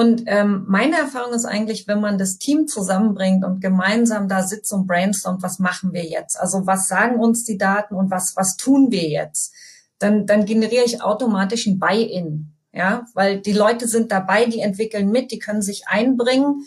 und 0.00 0.22
ähm, 0.28 0.64
meine 0.66 0.96
Erfahrung 0.96 1.34
ist 1.34 1.44
eigentlich, 1.44 1.86
wenn 1.86 2.00
man 2.00 2.16
das 2.16 2.38
Team 2.38 2.66
zusammenbringt 2.66 3.44
und 3.44 3.60
gemeinsam 3.60 4.28
da 4.28 4.42
sitzt 4.42 4.72
und 4.72 4.86
brainstormt, 4.86 5.42
was 5.42 5.58
machen 5.58 5.92
wir 5.92 6.06
jetzt? 6.06 6.40
Also 6.40 6.66
was 6.66 6.88
sagen 6.88 7.20
uns 7.20 7.44
die 7.44 7.58
Daten 7.58 7.94
und 7.94 8.10
was, 8.10 8.32
was 8.34 8.56
tun 8.56 8.90
wir 8.90 9.06
jetzt? 9.06 9.52
Dann, 9.98 10.24
dann 10.24 10.46
generiere 10.46 10.86
ich 10.86 11.02
automatisch 11.02 11.66
ein 11.66 11.78
Buy-in. 11.78 12.54
Ja, 12.72 13.04
weil 13.12 13.42
die 13.42 13.52
Leute 13.52 13.86
sind 13.88 14.10
dabei, 14.10 14.46
die 14.46 14.60
entwickeln 14.60 15.10
mit, 15.10 15.32
die 15.32 15.38
können 15.38 15.60
sich 15.60 15.86
einbringen. 15.86 16.64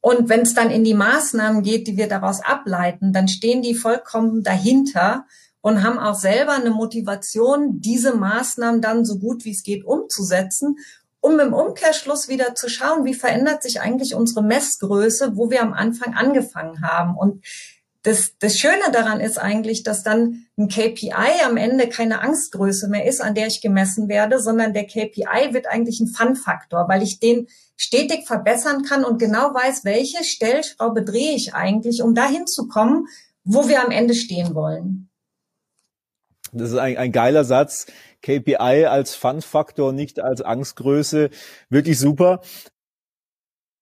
Und 0.00 0.28
wenn 0.28 0.40
es 0.40 0.54
dann 0.54 0.72
in 0.72 0.82
die 0.82 0.94
Maßnahmen 0.94 1.62
geht, 1.62 1.86
die 1.86 1.96
wir 1.96 2.08
daraus 2.08 2.40
ableiten, 2.40 3.12
dann 3.12 3.28
stehen 3.28 3.62
die 3.62 3.76
vollkommen 3.76 4.42
dahinter 4.42 5.26
und 5.60 5.84
haben 5.84 6.00
auch 6.00 6.16
selber 6.16 6.54
eine 6.54 6.70
Motivation, 6.70 7.78
diese 7.80 8.16
Maßnahmen 8.16 8.80
dann 8.80 9.04
so 9.04 9.20
gut 9.20 9.44
wie 9.44 9.52
es 9.52 9.62
geht 9.62 9.84
umzusetzen 9.84 10.74
um 11.20 11.40
im 11.40 11.52
Umkehrschluss 11.52 12.28
wieder 12.28 12.54
zu 12.54 12.68
schauen, 12.68 13.04
wie 13.04 13.14
verändert 13.14 13.62
sich 13.62 13.80
eigentlich 13.80 14.14
unsere 14.14 14.42
Messgröße, 14.42 15.36
wo 15.36 15.50
wir 15.50 15.62
am 15.62 15.72
Anfang 15.72 16.14
angefangen 16.14 16.82
haben. 16.82 17.16
Und 17.16 17.44
das, 18.02 18.38
das 18.38 18.56
Schöne 18.56 18.92
daran 18.92 19.20
ist 19.20 19.38
eigentlich, 19.38 19.82
dass 19.82 20.02
dann 20.02 20.46
ein 20.56 20.68
KPI 20.68 21.42
am 21.44 21.56
Ende 21.56 21.88
keine 21.88 22.20
Angstgröße 22.20 22.88
mehr 22.88 23.04
ist, 23.04 23.20
an 23.20 23.34
der 23.34 23.48
ich 23.48 23.60
gemessen 23.60 24.08
werde, 24.08 24.40
sondern 24.40 24.72
der 24.72 24.86
KPI 24.86 25.52
wird 25.52 25.66
eigentlich 25.66 26.00
ein 26.00 26.06
Fun-Faktor, 26.06 26.88
weil 26.88 27.02
ich 27.02 27.18
den 27.18 27.48
stetig 27.76 28.26
verbessern 28.26 28.82
kann 28.82 29.04
und 29.04 29.18
genau 29.18 29.52
weiß, 29.52 29.84
welche 29.84 30.24
Stellschraube 30.24 31.04
drehe 31.04 31.34
ich 31.34 31.54
eigentlich, 31.54 32.02
um 32.02 32.14
dahin 32.14 32.46
zu 32.46 32.68
kommen, 32.68 33.06
wo 33.44 33.68
wir 33.68 33.84
am 33.84 33.90
Ende 33.90 34.14
stehen 34.14 34.54
wollen. 34.54 35.08
Das 36.52 36.70
ist 36.70 36.78
ein, 36.78 36.96
ein 36.96 37.12
geiler 37.12 37.44
Satz. 37.44 37.86
KPI 38.22 38.86
als 38.86 39.14
Fun-Faktor, 39.14 39.92
nicht 39.92 40.20
als 40.20 40.42
Angstgröße. 40.42 41.30
Wirklich 41.70 41.98
super. 41.98 42.40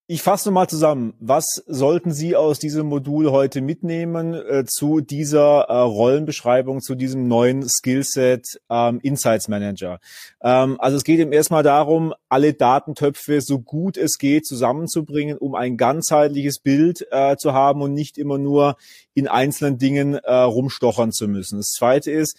Ich 0.09 0.23
fasse 0.23 0.49
nochmal 0.49 0.69
zusammen. 0.69 1.15
Was 1.19 1.65
sollten 1.67 2.13
Sie 2.13 2.37
aus 2.37 2.61
diesem 2.61 2.87
Modul 2.87 3.33
heute 3.33 3.61
mitnehmen 3.61 4.35
äh, 4.35 4.65
zu 4.65 5.01
dieser 5.01 5.63
äh, 5.63 5.79
Rollenbeschreibung, 5.79 6.81
zu 6.81 6.95
diesem 6.95 7.27
neuen 7.27 7.69
Skillset 7.69 8.61
ähm, 8.71 9.01
Insights 9.03 9.49
Manager? 9.49 9.99
Ähm, 10.41 10.77
also 10.79 10.97
es 10.97 11.03
geht 11.03 11.19
eben 11.19 11.33
erstmal 11.33 11.65
darum, 11.65 12.15
alle 12.29 12.55
Datentöpfe 12.55 13.41
so 13.41 13.59
gut 13.59 13.97
es 13.97 14.19
geht 14.19 14.47
zusammenzubringen, 14.47 15.39
um 15.39 15.57
ein 15.57 15.77
ganzheitliches 15.77 16.61
Bild 16.61 17.05
äh, 17.11 17.37
zu 17.37 17.53
haben 17.53 17.83
und 17.83 17.93
nicht 17.93 18.17
immer 18.17 18.39
nur 18.39 18.77
in 19.13 19.27
einzelnen 19.27 19.77
Dingen 19.77 20.15
äh, 20.15 20.33
rumstochern 20.33 21.11
zu 21.11 21.27
müssen. 21.27 21.57
Das 21.57 21.71
zweite 21.71 22.13
ist, 22.13 22.37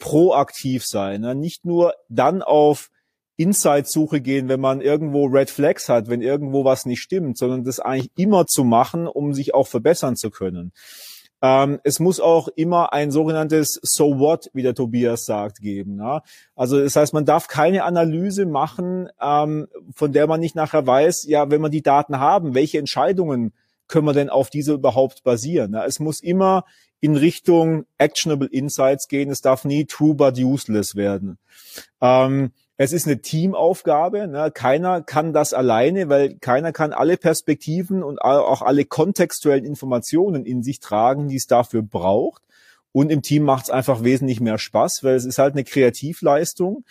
proaktiv 0.00 0.84
sein. 0.84 1.20
Ne? 1.20 1.36
Nicht 1.36 1.64
nur 1.64 1.94
dann 2.08 2.42
auf 2.42 2.90
Insight-Suche 3.36 4.20
gehen, 4.20 4.48
wenn 4.48 4.60
man 4.60 4.80
irgendwo 4.80 5.26
Red 5.26 5.50
Flags 5.50 5.88
hat, 5.88 6.08
wenn 6.08 6.20
irgendwo 6.20 6.64
was 6.64 6.84
nicht 6.84 7.00
stimmt, 7.00 7.38
sondern 7.38 7.64
das 7.64 7.80
eigentlich 7.80 8.10
immer 8.16 8.46
zu 8.46 8.64
machen, 8.64 9.06
um 9.06 9.32
sich 9.32 9.54
auch 9.54 9.68
verbessern 9.68 10.16
zu 10.16 10.30
können. 10.30 10.72
Ähm, 11.42 11.80
es 11.84 12.00
muss 12.00 12.20
auch 12.20 12.48
immer 12.48 12.92
ein 12.92 13.10
sogenanntes 13.10 13.80
So 13.82 14.18
what, 14.18 14.50
wie 14.52 14.62
der 14.62 14.74
Tobias 14.74 15.24
sagt, 15.24 15.60
geben. 15.60 15.98
Ja? 15.98 16.22
Also 16.54 16.80
das 16.80 16.96
heißt, 16.96 17.14
man 17.14 17.24
darf 17.24 17.48
keine 17.48 17.84
Analyse 17.84 18.44
machen, 18.44 19.08
ähm, 19.20 19.68
von 19.94 20.12
der 20.12 20.26
man 20.26 20.40
nicht 20.40 20.54
nachher 20.54 20.86
weiß, 20.86 21.24
ja, 21.26 21.50
wenn 21.50 21.62
wir 21.62 21.70
die 21.70 21.82
Daten 21.82 22.18
haben, 22.18 22.54
welche 22.54 22.78
Entscheidungen 22.78 23.54
können 23.90 24.06
wir 24.06 24.14
denn 24.14 24.30
auf 24.30 24.48
diese 24.48 24.72
überhaupt 24.72 25.22
basieren? 25.22 25.74
Es 25.74 26.00
muss 26.00 26.20
immer 26.20 26.64
in 27.00 27.16
Richtung 27.16 27.84
Actionable 27.98 28.48
Insights 28.48 29.08
gehen. 29.08 29.30
Es 29.30 29.40
darf 29.40 29.64
nie 29.64 29.84
true 29.84 30.14
but 30.14 30.38
useless 30.38 30.94
werden. 30.94 31.38
Ähm, 32.00 32.52
es 32.76 32.92
ist 32.92 33.06
eine 33.06 33.20
Teamaufgabe. 33.20 34.26
Ne? 34.26 34.50
Keiner 34.54 35.02
kann 35.02 35.32
das 35.32 35.52
alleine, 35.52 36.08
weil 36.08 36.36
keiner 36.38 36.72
kann 36.72 36.92
alle 36.92 37.16
Perspektiven 37.18 38.02
und 38.02 38.20
auch 38.20 38.62
alle 38.62 38.86
kontextuellen 38.86 39.64
Informationen 39.64 40.46
in 40.46 40.62
sich 40.62 40.80
tragen, 40.80 41.28
die 41.28 41.36
es 41.36 41.46
dafür 41.46 41.82
braucht. 41.82 42.42
und 42.92 43.12
im 43.12 43.22
Team 43.22 43.44
macht 43.44 43.64
es 43.64 43.70
einfach 43.70 44.02
wesentlich 44.02 44.40
mehr 44.40 44.58
Spaß, 44.58 45.04
weil 45.04 45.14
es 45.14 45.24
ist 45.24 45.38
halt 45.38 45.54
eine 45.54 45.62
Kreativleistung. 45.62 46.84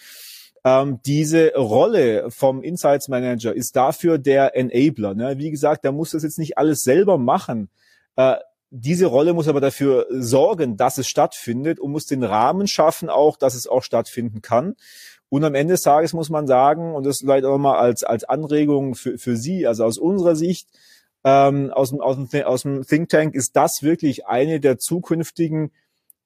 Ähm, 0.64 1.00
diese 1.06 1.54
Rolle 1.56 2.30
vom 2.32 2.62
Insights 2.62 3.08
Manager 3.08 3.54
ist 3.54 3.76
dafür 3.76 4.18
der 4.18 4.56
Enabler. 4.56 5.14
Ne? 5.14 5.38
Wie 5.38 5.52
gesagt, 5.52 5.84
der 5.84 5.92
muss 5.92 6.12
das 6.12 6.24
jetzt 6.24 6.40
nicht 6.40 6.58
alles 6.58 6.84
selber 6.84 7.18
machen. 7.18 7.70
Äh, 8.16 8.36
diese 8.72 9.08
Rolle 9.08 9.34
muss 9.34 9.48
aber 9.48 9.62
dafür 9.62 10.06
sorgen, 10.12 10.78
dass 10.78 10.98
es 10.98 11.08
stattfindet 11.08 11.80
und 11.80 11.92
muss 11.92 12.06
den 12.06 12.24
Rahmen 12.24 12.68
schaffen 12.68 13.10
auch, 13.10 13.38
dass 13.38 13.56
es 13.56 13.68
auch 13.68 13.84
stattfinden 13.84 14.42
kann. 14.42 14.76
Und 15.30 15.44
am 15.44 15.56
Ende 15.56 15.74
des 15.74 15.82
Tages 15.82 16.14
muss 16.14 16.30
man 16.30 16.48
sagen, 16.48 16.94
und 16.94 17.06
das 17.06 17.20
vielleicht 17.20 17.46
auch 17.46 17.58
mal 17.58 17.78
als, 17.80 18.04
als 18.04 18.24
Anregung 18.24 18.96
für, 18.96 19.18
für 19.18 19.38
Sie, 19.38 19.66
also 19.66 19.86
aus 19.86 19.98
unserer 19.98 20.36
Sicht, 20.36 20.68
ähm, 21.24 21.72
aus, 21.72 21.94
aus, 21.94 22.30
dem, 22.30 22.44
aus 22.44 22.62
dem 22.64 22.84
Think 22.84 23.10
Tank 23.10 23.36
ist 23.36 23.56
das 23.56 23.84
wirklich 23.84 24.28
eine 24.28 24.60
der 24.60 24.78
zukünftigen 24.78 25.72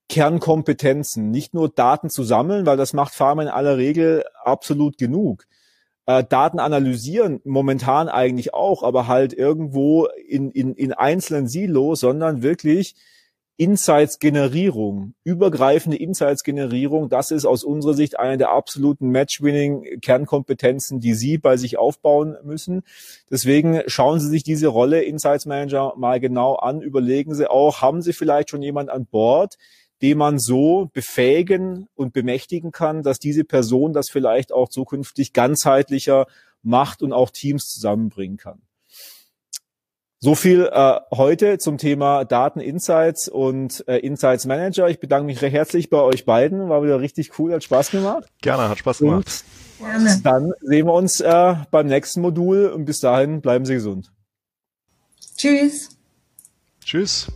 Kernkompetenzen. 0.09 1.31
Nicht 1.31 1.53
nur 1.53 1.69
Daten 1.69 2.09
zu 2.09 2.23
sammeln, 2.23 2.65
weil 2.65 2.77
das 2.77 2.93
macht 2.93 3.13
Pharma 3.13 3.43
in 3.43 3.47
aller 3.47 3.77
Regel 3.77 4.23
absolut 4.43 4.97
genug. 4.97 5.45
Äh, 6.05 6.23
Daten 6.23 6.59
analysieren 6.59 7.39
momentan 7.45 8.09
eigentlich 8.09 8.53
auch, 8.53 8.83
aber 8.83 9.07
halt 9.07 9.33
irgendwo 9.33 10.07
in, 10.27 10.51
in, 10.51 10.75
in 10.75 10.93
einzelnen 10.93 11.47
Silos, 11.47 12.01
sondern 12.01 12.43
wirklich 12.43 12.95
Insights-Generierung, 13.55 15.13
übergreifende 15.23 15.97
Insights-Generierung, 15.97 17.07
das 17.07 17.29
ist 17.29 17.45
aus 17.45 17.63
unserer 17.63 17.93
Sicht 17.93 18.19
eine 18.19 18.37
der 18.37 18.49
absoluten 18.49 19.09
Match-Winning-Kernkompetenzen, 19.09 20.99
die 20.99 21.13
Sie 21.13 21.37
bei 21.37 21.55
sich 21.55 21.77
aufbauen 21.77 22.35
müssen. 22.43 22.81
Deswegen 23.29 23.83
schauen 23.85 24.19
Sie 24.19 24.27
sich 24.27 24.43
diese 24.43 24.67
Rolle 24.67 25.03
Insights 25.03 25.45
Manager 25.45 25.93
mal 25.97 26.19
genau 26.19 26.55
an, 26.55 26.81
überlegen 26.81 27.35
Sie 27.35 27.49
auch, 27.49 27.81
haben 27.81 28.01
Sie 28.01 28.13
vielleicht 28.13 28.49
schon 28.49 28.63
jemand 28.63 28.89
an 28.89 29.05
Bord, 29.05 29.57
den 30.03 30.17
man 30.17 30.37
so 30.37 30.89
befähigen 30.91 31.87
und 31.95 32.11
bemächtigen 32.11 32.73
kann, 32.73 33.03
dass 33.03 33.19
diese 33.19 33.45
Person 33.45 33.93
das 33.93 34.09
vielleicht 34.09 34.51
auch 34.51 34.67
zukünftig 34.67 35.31
ganzheitlicher 35.31 36.27
macht 36.61 37.01
und 37.01 37.13
auch 37.13 37.29
Teams 37.29 37.69
zusammenbringen 37.69 38.35
kann. 38.35 38.61
So 40.19 40.35
viel 40.35 40.69
äh, 40.71 40.99
heute 41.13 41.57
zum 41.57 41.77
Thema 41.77 42.25
Daten 42.25 42.59
Insights 42.59 43.29
und 43.29 43.85
äh, 43.87 43.97
Insights 43.97 44.45
Manager. 44.45 44.89
Ich 44.89 44.99
bedanke 44.99 45.25
mich 45.25 45.41
recht 45.41 45.53
herzlich 45.53 45.89
bei 45.89 45.99
euch 45.99 46.25
beiden. 46.25 46.67
War 46.67 46.83
wieder 46.83 46.99
richtig 46.99 47.39
cool, 47.39 47.53
hat 47.53 47.63
Spaß 47.63 47.91
gemacht. 47.91 48.25
Gerne, 48.41 48.67
hat 48.67 48.79
Spaß 48.79 48.99
gemacht. 48.99 49.43
Und 49.79 49.85
Gerne. 49.85 50.21
Dann 50.21 50.51
sehen 50.61 50.85
wir 50.85 50.93
uns 50.93 51.21
äh, 51.21 51.55
beim 51.71 51.87
nächsten 51.87 52.19
Modul 52.21 52.67
und 52.67 52.83
bis 52.83 52.99
dahin 52.99 53.41
bleiben 53.41 53.65
Sie 53.65 53.73
gesund. 53.73 54.11
Tschüss. 55.37 55.89
Tschüss. 56.83 57.27